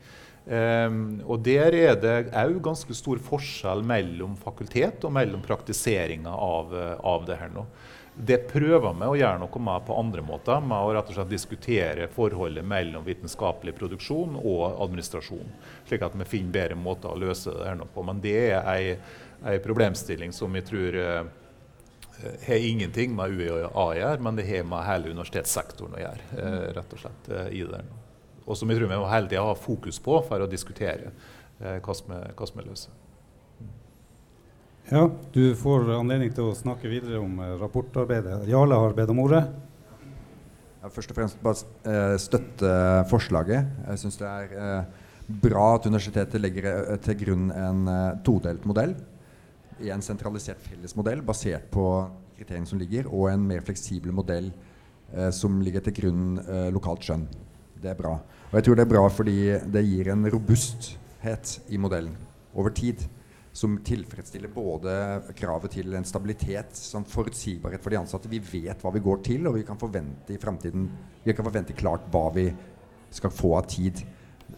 [0.49, 6.73] Um, og Der er det òg ganske stor forskjell mellom fakultet og mellom praktiseringa av,
[7.05, 7.67] av, det her nå.
[8.19, 11.31] Det prøver vi å gjøre noe med på andre måter, med å rett og slett
[11.31, 15.53] diskutere forholdet mellom vitenskapelig produksjon og administrasjon.
[15.87, 18.07] Slik at vi finner bedre måter å løse det her nå på.
[18.09, 18.97] Men det er ei,
[19.53, 21.21] ei problemstilling som vi tror uh,
[22.47, 26.29] har ingenting med UiA å gjøre, men det har med hele universitetssektoren å gjøre.
[26.35, 27.83] Eh, rett og slett eh, i det
[28.47, 31.13] Og som jeg tror vi må hele tida ha fokus på for å diskutere
[31.61, 32.97] eh, hva er, er løser.
[34.89, 35.05] Ja,
[35.35, 38.47] du får anledning til å snakke videre om rapportarbeidet.
[38.49, 39.43] Jarle har bedt om ordet.
[40.81, 42.73] Ja, først og fremst bare støtte
[43.11, 43.69] forslaget.
[43.91, 44.87] Jeg syns det er
[45.29, 47.85] bra at universitetet legger til grunn en
[48.25, 48.97] todelt modell
[49.85, 51.85] i en sentralisert fellesmodell basert på
[52.39, 54.51] kriteriene som ligger, og en mer fleksibel modell
[55.13, 57.27] eh, som ligger til grunn eh, lokalt skjønn.
[57.79, 58.17] Det er bra.
[58.49, 59.39] Og jeg tror det er bra fordi
[59.71, 62.17] det gir en robusthet i modellen
[62.59, 63.05] over tid.
[63.59, 64.93] Som tilfredsstiller både
[65.35, 68.31] kravet til en stabilitet, sånn forutsigbarhet for de ansatte.
[68.31, 70.87] Vi vet hva vi går til, og vi kan forvente i fremtiden
[71.25, 72.47] Vi kan forvente klart hva vi
[73.11, 74.05] skal få av tid.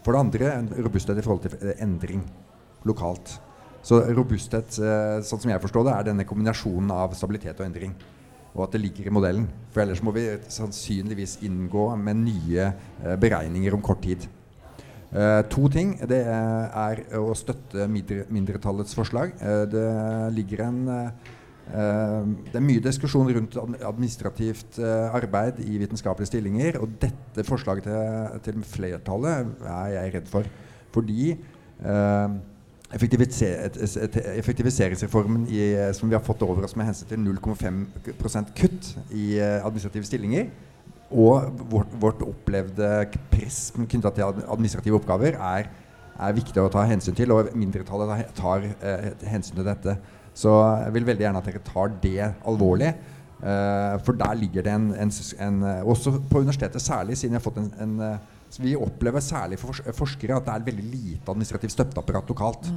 [0.04, 2.26] For det andre en robusthet i forhold til endring
[2.88, 3.38] lokalt.
[3.86, 7.94] Så robusthet, eh, sånn som jeg forstår det, er denne kombinasjonen av stabilitet og endring.
[8.50, 9.44] og at det ligger i modellen.
[9.70, 14.26] For ellers må vi sannsynligvis inngå med nye eh, beregninger om kort tid.
[15.10, 15.96] Uh, to ting.
[16.06, 19.32] Det er å støtte mindre, mindretallets forslag.
[19.38, 19.86] Uh, det
[20.36, 21.30] ligger en uh,
[21.70, 23.54] Det er mye diskusjon rundt
[23.86, 26.80] administrativt arbeid i vitenskapelige stillinger.
[26.82, 30.50] Og dette forslaget til, til flertallet er jeg redd for.
[30.90, 31.36] Fordi
[32.90, 35.60] effektiviseringsreformen i,
[35.94, 38.84] som vi har fått over oss med hensyn til 0,5% kutt
[39.14, 40.44] i administrative stillinger
[41.10, 42.88] og vårt, vårt opplevde
[43.32, 45.70] press knytta til administrative oppgaver er,
[46.14, 49.96] er, viktig å ta hensyn til, og mindretallet tar eh, hensyn til dette.
[50.34, 50.52] Så
[50.84, 52.92] jeg vil veldig gjerne at dere tar det alvorlig.
[53.40, 55.12] Eh, for der ligger det en, en,
[55.46, 57.94] en, Også på universitetet særlig, siden jeg har fått en, en
[58.50, 62.72] eh, Vi opplever særlig for forskere at det er veldig lite administrativt støtteapparat lokalt.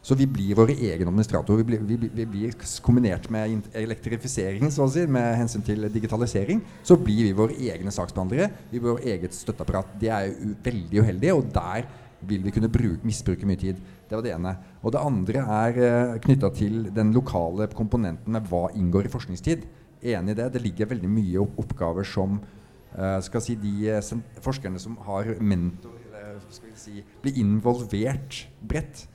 [0.00, 1.60] Så vi blir våre egne administratorer.
[1.60, 6.62] Vi blir, vi, vi blir, kombinert med elektrifisering, så å si, med hensyn til digitalisering,
[6.82, 8.48] så blir vi våre egne saksbehandlere.
[8.70, 9.92] Vi blir vårt eget støtteapparat.
[10.00, 10.32] Det er
[10.64, 11.84] veldig uheldig, og der
[12.28, 13.82] vil vi kunne bruke, misbruke mye tid.
[14.08, 14.54] Det var det ene.
[14.80, 19.68] Og det andre er uh, knytta til den lokale komponenten med hva inngår i forskningstid.
[20.00, 20.48] Enig i det.
[20.54, 22.40] Det ligger veldig mye oppgaver som
[23.22, 29.06] skal si de uh, forskerne som har mentor, eller skal vi si, blir involvert bredt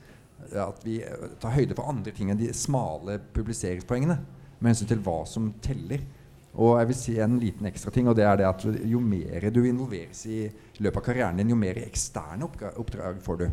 [0.54, 4.16] at vi eh, tar høyde for andre ting enn de smale publiseringspoengene
[4.60, 6.04] med hensyn til hva som teller.
[6.56, 9.48] Og jeg vil si en liten ekstra ting, og det er det at jo mer
[9.52, 10.46] du involveres i
[10.80, 13.48] løpet av karrieren din, jo mer eksterne oppdrag får du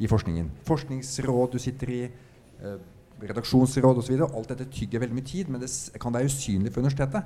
[0.00, 0.48] i forskningen.
[0.66, 2.80] Forskningsråd du sitter i, eh,
[3.20, 4.16] redaksjonsråd osv.
[4.26, 7.22] Alt dette tygger veldig mye tid, men det kan være usynlig for universitetet.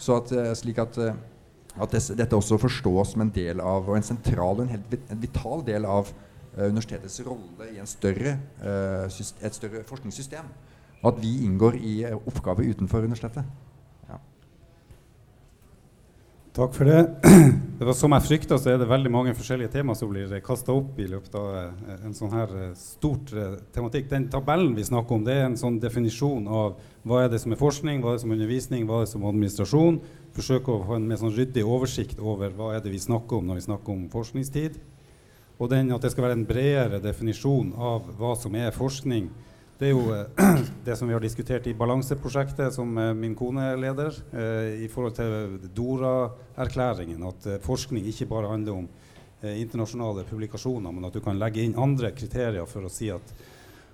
[0.00, 1.14] Så at, eh, slik at, eh,
[1.78, 4.98] at des, dette også forstås som en del av, og en sentral og en helt
[4.98, 10.50] en vital del av uh, universitetets rolle i større, eh, et større forskningssystem.
[11.00, 13.46] Og at vi inngår i uh, oppgaver utenfor universitetet.
[14.10, 14.18] Ja.
[16.58, 17.00] Takk for det.
[17.78, 20.74] det var Som jeg frykta, så er det veldig mange forskjellige tema som blir kasta
[20.74, 23.30] opp i løpet av en sånn her stort
[23.72, 24.10] tematikk.
[24.10, 27.54] Den tabellen vi snakker om, det er en sånn definisjon av hva er det som
[27.54, 30.02] er forskning, hva er det som er undervisning, hva er det som er administrasjon.
[30.36, 33.50] Forsøke å få en mer sånn ryddig oversikt over hva er det vi snakker om
[33.50, 34.78] når vi snakker om forskningstid.
[35.60, 39.28] Og den, at det skal være en bredere definisjon av hva som er forskning.
[39.80, 43.70] Det er jo eh, det som vi har diskutert i Balanseprosjektet, som eh, min kone
[43.72, 47.22] er leder, eh, i forhold til Dora-erklæringen.
[47.28, 48.88] At eh, forskning ikke bare handler om
[49.40, 53.34] eh, internasjonale publikasjoner, men at du kan legge inn andre kriterier for å si at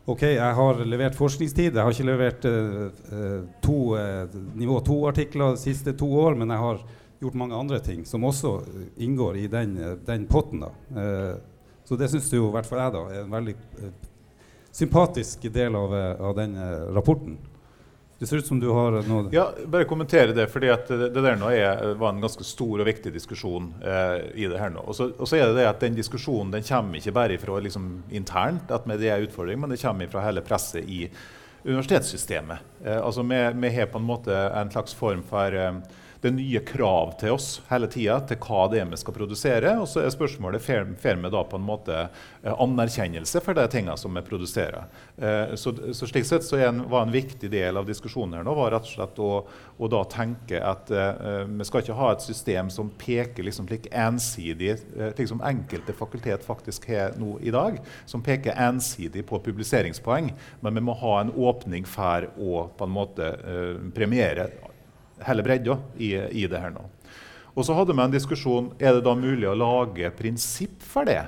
[0.06, 1.74] OK, jeg har levert forskningstid.
[1.74, 3.78] Jeg har ikke levert uh, to,
[4.54, 6.84] nivå to-artikler de siste to år, men jeg har
[7.18, 8.52] gjort mange andre ting som også
[9.02, 9.74] inngår i den,
[10.06, 10.62] den potten.
[10.62, 10.70] da.
[11.88, 13.54] Så det syns i hvert fall jeg da er en veldig
[14.76, 15.94] sympatisk del av,
[16.28, 16.54] av den
[16.94, 17.38] rapporten.
[18.18, 20.46] Det ser ut som du har noe Ja, bare kommentere det.
[20.48, 24.48] fordi det, det, der nå er, var en ganske stor og viktig diskusjon eh, i
[24.48, 24.84] det her nå.
[24.88, 28.72] Og så, er det det at den diskusjonen den kommer ikke bare fra liksom, internt,
[28.72, 31.04] at med det er utfordring, men det kommer fra hele presset i
[31.66, 32.72] universitetssystemet.
[32.86, 35.80] Eh, altså vi har på en måte en slags form for eh,
[36.26, 39.76] det er nye krav til oss hele tida til hva det er vi skal produsere.
[39.78, 43.96] Og så er spørsmålet får vi da på en måte eh, anerkjennelse for de tingene
[44.00, 44.88] som vi produserer.
[45.16, 48.56] Eh, så, så slik sett så en, var en viktig del av diskusjonen her nå
[48.56, 49.30] var rett og slett å,
[49.76, 53.88] å da tenke at uh, vi skal ikke ha et system som peker liksom slik
[53.90, 54.76] ensidig,
[55.14, 60.32] slik som enkelte fakultet faktisk har nå i dag, som peker ensidig på publiseringspoeng,
[60.64, 64.48] men vi må ha en åpning for å på en måte uh, premiere
[65.24, 66.12] hele bredda i,
[66.42, 66.84] i, det her nå.
[67.56, 71.22] Og så hadde vi en diskusjon er det da mulig å lage prinsipp for det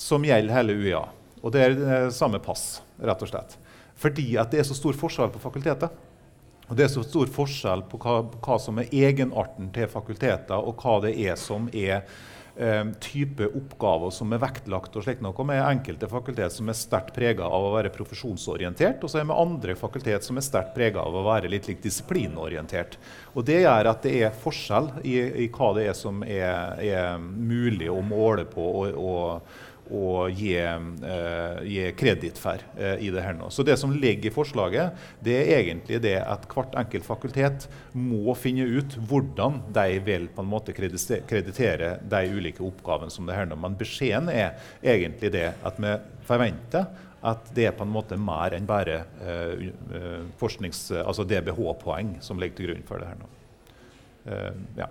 [0.00, 1.02] som gjelder hele UiA.
[1.40, 3.56] Og det er samme pass, rett og slett.
[4.00, 5.92] Fordi at det er så stor forskjell på fakultetet.
[6.70, 10.78] Og det er så stor forskjell på hva, hva som er egenarten til fakulteter, og
[10.82, 12.18] hva det er som er eh,
[13.00, 14.96] type oppgaver som er vektlagt.
[14.96, 19.10] og slik noe med enkelte fakultet som er sterkt prega av å være profesjonsorientert, og
[19.10, 22.98] så er det andre fakultet som er sterkt prega av å være litt, litt disiplinorientert.
[23.34, 27.18] Og Det gjør at det er forskjell i, i hva det er som er, er
[27.18, 28.70] mulig å måle på.
[28.84, 33.50] og, og å gi, eh, kreditt for eh, i det her nå.
[33.50, 38.34] Så det som ligger i forslaget, det er egentlig det at hvert enkelt fakultet må
[38.38, 43.50] finne ut hvordan de vil på en måte kreditere de ulike oppgavene som det her
[43.50, 43.58] nå.
[43.60, 45.96] Men beskjeden er egentlig det at vi
[46.28, 49.66] forventer at det er på en måte mer enn bare eh,
[50.40, 53.36] forsknings, altså DBH-poeng som ligger til grunn for det her nå.
[54.76, 54.86] ja.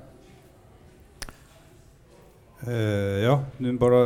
[3.23, 3.35] ja,
[3.79, 3.99] bare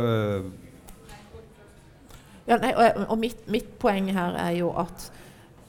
[2.48, 5.10] ja, nei, og, og mitt, mitt, poeng her er jo at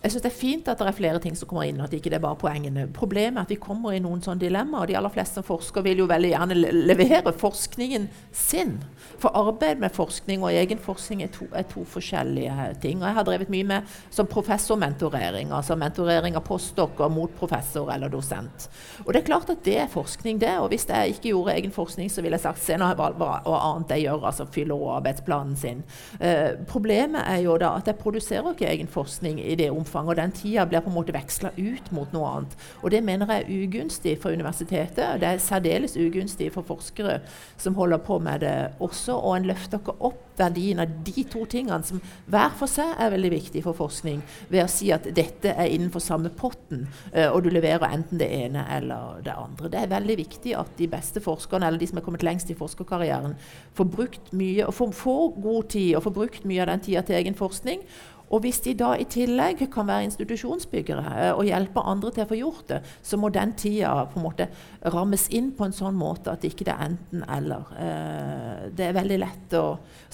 [0.06, 2.12] jeg synes Det er fint at det er flere ting som kommer inn, at ikke
[2.14, 2.84] det er bare poengene.
[2.94, 4.84] Problemet er at vi kommer i noen sånne dilemmaer.
[4.84, 8.76] og De aller fleste som forsker vil jo veldig gjerne levere forskningen sin.
[9.18, 13.02] For arbeid med forskning og egen forskning er to, er to forskjellige ting.
[13.02, 18.14] Og jeg har drevet mye med som professormentorering, altså mentorering av postdokker mot professor eller
[18.14, 18.70] dosent.
[19.08, 20.54] Og det er klart at det er forskning, det.
[20.62, 23.58] Og hvis jeg ikke gjorde egen forskning, så ville jeg sagt se nå hva, hva
[23.72, 25.82] annet jeg gjør, altså fyller arbeidsplanen sin.
[26.22, 30.18] Eh, problemet er jo da at jeg produserer ikke egen forskning i det omfanget, og
[30.20, 32.58] den tida blir på en måte veksla ut mot noe annet.
[32.84, 37.22] Og det mener jeg er ugunstig for universitetet, og det er særdeles ugunstig for forskere
[37.62, 41.46] som holder på med det også, og en løfter ikke opp verdien av de to
[41.50, 44.22] tingene, som hver for seg er veldig viktig for forskning,
[44.52, 46.86] ved å si at dette er innenfor samme potten,
[47.16, 49.72] uh, og du leverer enten det ene eller det andre.
[49.72, 52.58] Det er veldig viktig at de beste forskerne, eller de som er kommet lengst i
[52.58, 53.38] forskerkarrieren,
[53.78, 57.06] får brukt mye, og får, får god tid og får brukt mye av den tida
[57.06, 57.86] til egen forskning.
[58.34, 62.30] Og hvis de da i tillegg kan være institusjonsbyggere eh, og hjelpe andre til å
[62.30, 64.48] få gjort det, så må den tida på en måte
[64.94, 67.70] rammes inn på en sånn måte at ikke det er enten-eller.
[67.82, 69.66] Eh, det er veldig lett å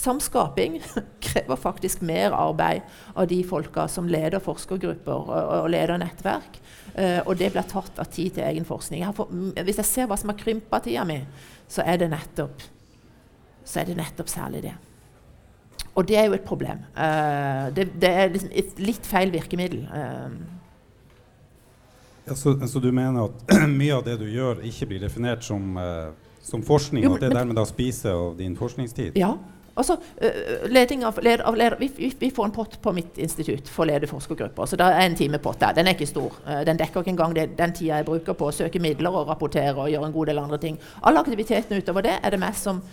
[0.01, 0.79] Samskaping
[1.25, 2.83] krever faktisk mer arbeid
[3.13, 6.59] av de folka som leder forskergrupper og, leder nettverk.
[6.95, 9.05] Eh, og det blir tatt av tid til egen forskning.
[9.15, 9.31] For,
[9.61, 11.21] hvis jeg ser hva som har krympa tida mi,
[11.71, 12.65] så er det nettopp,
[13.63, 14.79] så er det nettopp særlig det.
[15.95, 16.83] Og det er jo et problem.
[16.95, 19.83] Uh, det, det, er liksom et litt feil virkemiddel.
[19.91, 20.31] Uh.
[22.27, 25.75] Ja, så, så, du mener at mye av det du gjør, ikke blir definert som,
[25.75, 26.13] uh,
[26.43, 29.19] som forskning, jo, og at det dermed da spiser av din forskningstid?
[29.19, 29.35] Ja.
[29.81, 29.95] Altså,
[30.67, 34.67] leding av, led, av leder, vi, vi, får en pott på mitt institutt for lederforskergrupper.
[34.67, 35.77] Så det er en timepott der.
[35.77, 36.35] Den er ikke stor.
[36.67, 39.71] den dekker ikke engang det, den tida jeg bruker på å søke midler og rapportere
[39.79, 40.75] og gjøre en god del andre ting.
[41.07, 42.83] Alle aktivitetene utover det er det mest som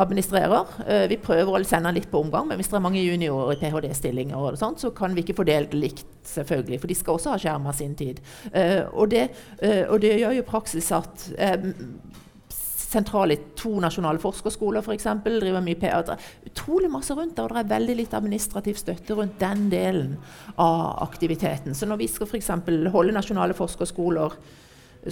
[0.00, 0.72] administrerer.
[0.88, 3.60] Uh, vi prøver å sende litt på omgang, men hvis det er mange juniorer i
[3.60, 7.74] ph.d.-stillinger, så kan vi ikke fordele det likt, selvfølgelig, for de skal også ha skjerma
[7.76, 8.20] sin tid.
[8.50, 9.28] Uh, og, det,
[9.62, 11.28] uh, og, det, gjør jo praksis at
[12.94, 16.14] sentrale to nasjonale forskerskoler for eksempel, driver mye PR.
[16.46, 20.18] Utrolig masse rundt det, og det er veldig litt administrativ støtte rundt den delen
[20.54, 21.74] av aktiviteten.
[21.74, 22.52] Så når vi skal f.eks.
[22.94, 24.38] holde nasjonale forskerskoler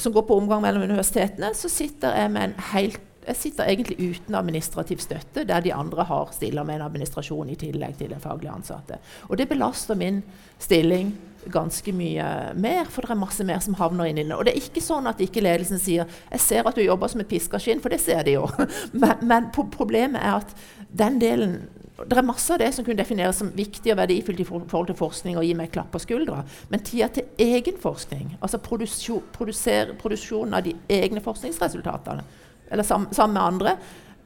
[0.01, 3.99] som går på omgang mellom universitetene, så sitter jeg med en helt jeg sitter egentlig
[4.01, 8.23] uten administrativ støtte, der de andre har stiller med en administrasjon i tillegg til den
[8.23, 8.99] faglige ansatte.
[9.29, 10.23] Og det belaster min
[10.59, 11.12] stilling
[11.51, 14.35] ganske mye mer, for det er masse mer som havner inn i den.
[14.37, 17.20] Og det er ikke sånn at ikke ledelsen sier 'Jeg ser at du jobber som
[17.20, 18.49] et piskeskinn', for det ser de jo.
[18.93, 20.55] men, men problemet er at
[20.91, 21.68] den delen
[22.07, 24.97] det er masse av det som kunne defineres som viktig og verdifullt i forhold til
[24.99, 26.43] forskning og gi meg klapp på skuldra.
[26.68, 32.25] Men tida til egen forskning, altså produksjonen av de egne forskningsresultatene,
[32.73, 33.77] eller sammen med andre,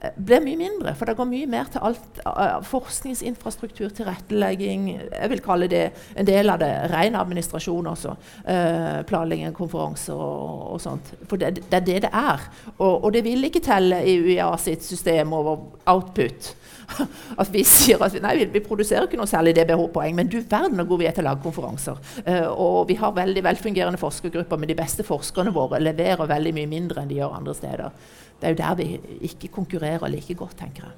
[0.01, 0.95] eh, blir mye mindre.
[0.95, 5.85] For det går mye mer til alt uh, forskningsinfrastruktur, tilrettelegging Jeg vil kalle det
[6.15, 6.71] en del av det.
[6.93, 8.15] Ren administrasjon også.
[8.47, 11.15] Uh, planlegging, konferanser og, og, sånt.
[11.27, 12.47] For det, det, er det det er.
[12.77, 16.55] Og, og, det vil ikke telle i UiA sitt system over output.
[17.41, 20.79] at vi sier at nei, vi, vi produserer ikke noe særlig DBH-poeng, men du verden
[20.79, 21.99] hvor god vi er til å lage konferanser.
[22.27, 26.71] Uh, og vi har veldig velfungerende forskergrupper, men de beste forskerne våre leverer veldig mye
[26.71, 28.87] mindre enn de gjør andre steder det er jo der vi
[29.31, 30.93] ikke konkurrerer like godt, tenker jeg.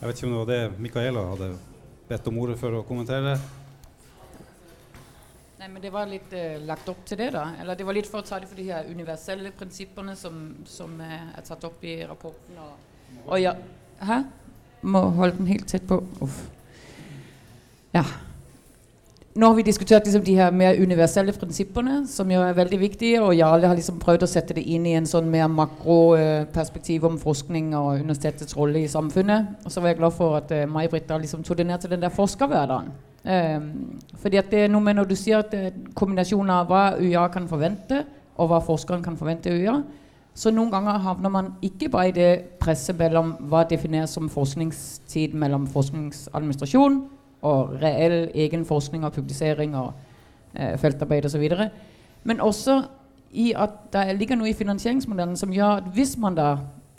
[0.00, 1.48] Jeg vet ikke om det var det Micaela hadde
[2.08, 3.34] bedt om ordet for å kommentere.
[5.60, 7.50] Nei, men Det var litt eh, lagt opp til det, da.
[7.60, 10.96] Eller det var litt for å ta det for de her universelle prinsippene som, som
[11.04, 12.56] uh, er tatt opp i rapporten.
[12.64, 13.54] Og, og ja,
[14.00, 14.22] Hæ?
[14.80, 16.00] Må holde den helt tett på.
[16.24, 16.40] Uff.
[17.92, 18.06] Ja
[19.34, 23.20] nå har vi diskutert liksom, de her mer universelle prinsippene, som jo er veldig viktige.
[23.22, 27.18] Og Jarle har liksom prøvd å sette det inn i en sånn mer makroperspektiv om
[27.18, 29.52] forskning og universitetets rolle i samfunnet.
[29.62, 32.02] Og så var jeg glad for at uh, May-Britt liksom tok det ned til den
[32.02, 32.90] der forskerhverdagen.
[33.20, 33.70] Um,
[34.18, 37.28] fordi at det er noe med Når du sier at er kombinasjonen av hva UiA
[37.30, 38.02] kan forvente,
[38.34, 39.76] og hva forskeren kan forvente UiA,
[40.34, 45.38] så noen ganger havner man ikke bare i det presset mellom hva defineres som forskningstid
[45.38, 47.02] mellom forskningsadministrasjon
[47.42, 49.92] og reell egen forskning og publisering og
[50.54, 51.50] eh, feltarbeid osv.
[52.24, 52.82] Men også
[53.30, 56.56] i at det ligger noe i finansieringsmodellen som gjør at hvis man da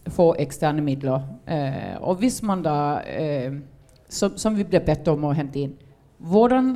[0.10, 3.54] får eksterne midler, eh, og hvis man da eh,
[4.10, 5.76] som, som, vi blir bedt om å hente inn
[6.22, 6.76] Hvordan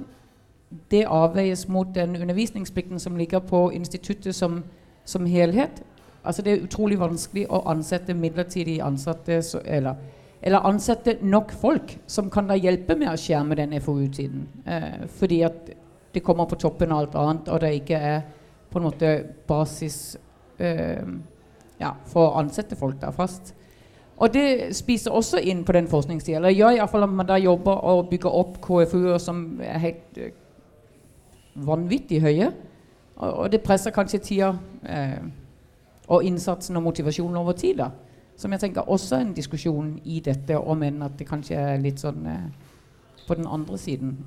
[0.92, 4.64] det avveies mot den undervisningsplikten som ligger på instituttet som,
[5.06, 5.84] som helhet.
[6.24, 9.96] Altså Det er utrolig vanskelig å ansette midlertidig ansatte så, eller
[10.42, 14.48] eller ansette nok folk som kan da hjelpe med å skjerme den FoU-tiden.
[14.66, 15.72] Eh, fordi at
[16.16, 18.22] det kommer på toppen av alt annet, og det ikke er
[18.72, 19.12] på en måte
[19.48, 20.18] basis
[20.60, 21.04] eh,
[21.80, 23.54] ja, for å ansette folk der fast.
[24.16, 26.38] Og det spiser også inn på den forskningstida.
[26.40, 30.32] Eller gjør iallfall at man da jobber og bygger opp KFU-er som er helt eh,
[31.56, 32.52] vanvittig høye.
[33.18, 35.28] Og, og, det presser kanskje tida uh,
[36.12, 37.80] og innsatsen og motivasjonen over tid.
[37.80, 37.90] da.
[38.36, 41.84] Som jeg tenker også er en diskusjon i dette, om enn at det kanskje er
[41.84, 42.48] litt sånn uh,
[43.28, 44.18] på den andre siden.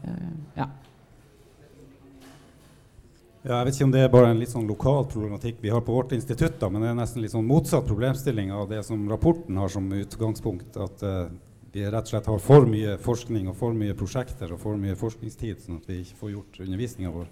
[0.56, 0.66] ja.
[3.48, 5.80] Ja, jeg vet ikke om det er bare en litt sånn lokal problematikk vi har
[5.86, 9.06] på vårt institutt, da, men det er nesten litt sånn motsatt problemstilling av det som
[9.08, 10.74] rapporten har som utgangspunkt.
[10.76, 11.30] At uh,
[11.72, 14.98] vi rett og slett har for mye forskning og for mye prosjekter og for mye
[14.98, 17.30] forskningstid, sånn at vi ikke får gjort undervisninga vår.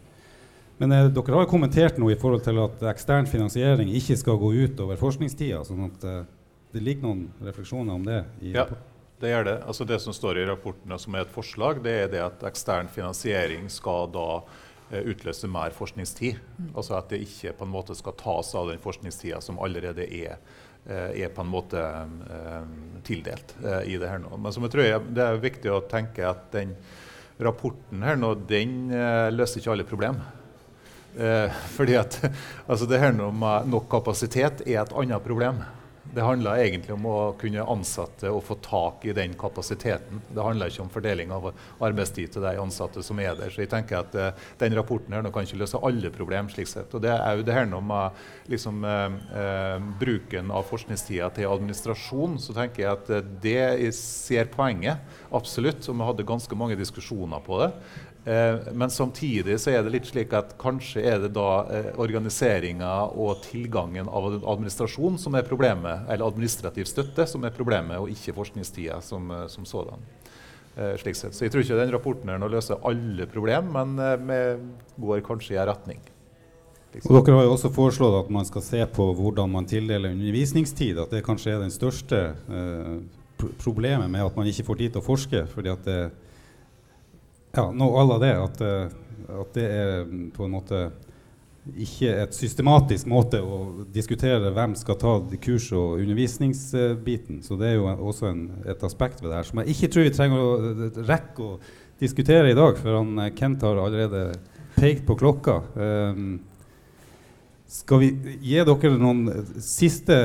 [0.79, 4.39] Men uh, dere har jo kommentert noe i forhold til at ekstern finansiering ikke skal
[4.41, 5.65] gå ut over forskningstida.
[5.67, 6.23] sånn at uh,
[6.77, 8.69] det ligger noen refleksjoner om det i ja.
[9.17, 9.53] Det gjør det.
[9.65, 12.91] Altså det som står i rapporten som er et forslag, det er det at ekstern
[12.93, 14.43] finansiering skal da
[14.91, 16.37] Eh, utløse mer forskningstid.
[16.59, 16.69] Mm.
[16.77, 20.37] Altså at det ikke på en måte skal tas av den forskningstida som allerede er,
[20.87, 24.31] eh, er på en måte um, tildelt i det her nå.
[24.39, 26.77] Men som jeg tror jeg, det er viktig å tenke at den
[27.43, 28.93] rapporten her nå, den
[29.35, 30.33] løser ikke alle problemer.
[31.77, 32.21] Fordi at
[32.69, 35.59] altså det her nå med nok kapasitet er et annet problem.
[36.17, 40.23] Det handler egentlig om å kunne ansatte og få tak i den kapasiteten.
[40.33, 41.51] Det handler ikke om fordeling av
[41.85, 43.53] arbeidstid til de ansatte som er der.
[43.53, 46.49] Så jeg tenker at uh, den rapporten her nå kan ikke løse alle problemer.
[46.55, 46.95] slik sett.
[46.97, 51.53] Og det er jo det her noe med liksom, uh, uh, bruken av forskningstida til
[51.53, 55.05] administrasjon, så tenker jeg at det jeg ser poenget,
[55.37, 55.85] absolutt.
[55.85, 57.71] Og vi hadde ganske mange diskusjoner på det.
[58.27, 62.93] Eh, men samtidig så er det litt slik at kanskje er det da eh, organiseringa
[63.15, 68.35] og tilgangen av administrasjon som er problemet, eller administrativ støtte som er problemet, og ikke
[68.35, 70.03] forskningstida som, eh, som sådan.
[70.77, 71.33] Eh, slik sett.
[71.33, 75.23] Så jeg tror ikke den rapporten her nå løser alle problem, men eh, vi går
[75.25, 76.03] kanskje i en retning.
[76.93, 77.09] Liksom.
[77.09, 80.99] Og dere har jo også foreslått at man skal se på hvordan man tildeler undervisningstid.
[81.01, 82.93] At det kanskje er den største eh,
[83.63, 85.47] problemet med at man ikke får tid til å forske.
[85.55, 86.01] fordi at det
[87.57, 88.95] ja, nå alle det at, eh,
[89.41, 90.87] at, det er mm, på en måte
[91.75, 97.41] ikke et systematisk måte å diskutere hvem skal ta kurs- og undervisningsbiten.
[97.43, 100.07] Så det er jo også en, et aspekt ved det her som jeg ikke tror
[100.07, 101.57] vi trenger å eh, rekke å
[102.01, 104.29] diskutere i dag, for han, eh, Kent har allerede
[104.77, 105.61] pekt på klokka.
[105.75, 106.39] Um,
[107.67, 108.13] skal vi
[108.45, 109.25] gi dere noen
[109.65, 110.17] siste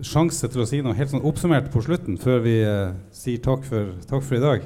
[0.00, 3.66] sjanse til å si noe helt sånn oppsummert på slutten, før vi uh, sier takk
[3.68, 4.64] for, takk for i dag?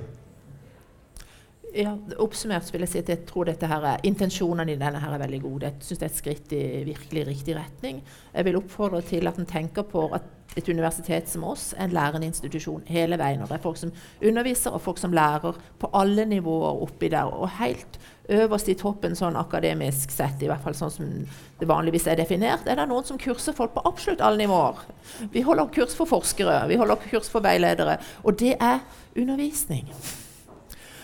[1.74, 5.22] Ja, Oppsummert vil jeg si at jeg tror her er, intensjonene i denne her er
[5.24, 5.72] veldig gode.
[5.72, 7.98] Jeg syns det er et skritt i virkelig riktig retning.
[8.30, 11.96] Jeg vil oppfordre til at en tenker på at et universitet som oss er en
[11.96, 13.42] lærende institusjon hele veien.
[13.42, 13.90] Og det er folk som
[14.22, 17.34] underviser, og folk som lærer på alle nivåer oppi der.
[17.34, 17.98] Og helt
[18.30, 21.12] øverst i toppen sånn akademisk sett, i hvert fall sånn som
[21.58, 24.84] det vanligvis er definert, er det noen som kurser folk på absolutt alle nivåer.
[25.34, 27.98] Vi holder kurs for forskere, vi holder kurs for veiledere.
[28.22, 28.84] Og det er
[29.18, 29.90] undervisning.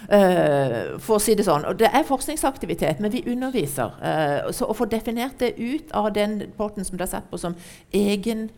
[0.09, 1.67] Uh, for å si det sånn.
[1.69, 3.93] Og det er forskningsaktivitet, men vi underviser.
[4.01, 7.41] Uh, så å få definert det ut av den potten som det er sett på
[7.41, 7.57] som
[7.93, 8.49] egen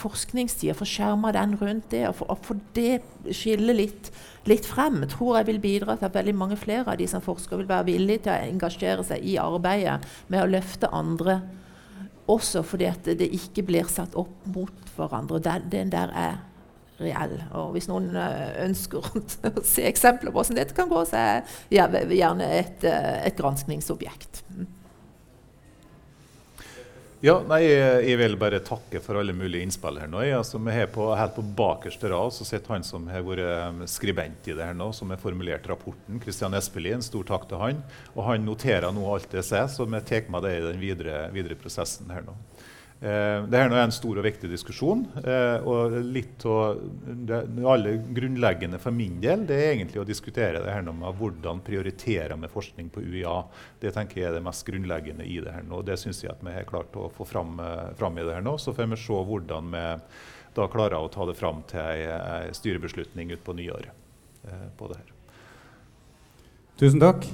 [0.00, 3.00] forskningstid, få skjerma den rundt det, og få det
[3.36, 4.10] skille litt,
[4.48, 7.60] litt, frem, tror jeg vil bidra til at veldig mange flere av de som forsker,
[7.60, 9.98] vil være villige til å engasjere seg i arbeidet
[10.32, 11.40] med å løfte andre
[12.30, 15.40] også fordi at det ikke blir satt opp mot hverandre.
[15.70, 16.38] Den der er
[17.02, 17.36] reell.
[17.58, 19.06] Og hvis noen uh, ønsker
[19.50, 23.38] å se eksempler på hvordan dette kan gå, så er jeg gjerne et, uh, et
[23.38, 24.44] granskningsobjekt.
[24.54, 24.68] Mm.
[27.20, 30.22] Ja, nei, jeg vil bare takke for alle mulige innspill her nå.
[30.32, 34.48] Altså, vi er på, Helt på bakerste rad så sitter han som har vært skribent
[34.48, 36.16] i det her nå, som har formulert rapporten.
[36.24, 37.82] Kristian Espelien, stor takk til han.
[38.14, 40.80] Og han noterer nå alt det jeg ser, så vi tar med det i den
[40.80, 42.38] videre, videre prosessen her nå.
[43.00, 45.06] Eh, Dette er en stor og viktig diskusjon.
[45.24, 50.60] Eh, og litt av det, aller grunnleggende for min del det er egentlig å diskutere
[50.60, 53.38] det her med hvordan prioriterer med forskning på UiA.
[53.80, 55.80] Det tenker jeg er det mest grunnleggende i det her nå.
[55.86, 58.44] Det syns jeg at vi har klart å få fram, eh, fram, i det her
[58.44, 58.58] nå.
[58.60, 59.86] Så får vi se hvordan vi
[60.52, 63.96] da klarer å ta det fram til ei styrebeslutning utpå nyåret.
[64.76, 65.10] på det her.
[66.80, 67.26] Tusen takk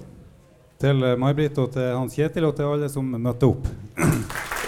[0.77, 3.71] til May-Britt og til Hans Kjetil og til alle som møtte opp.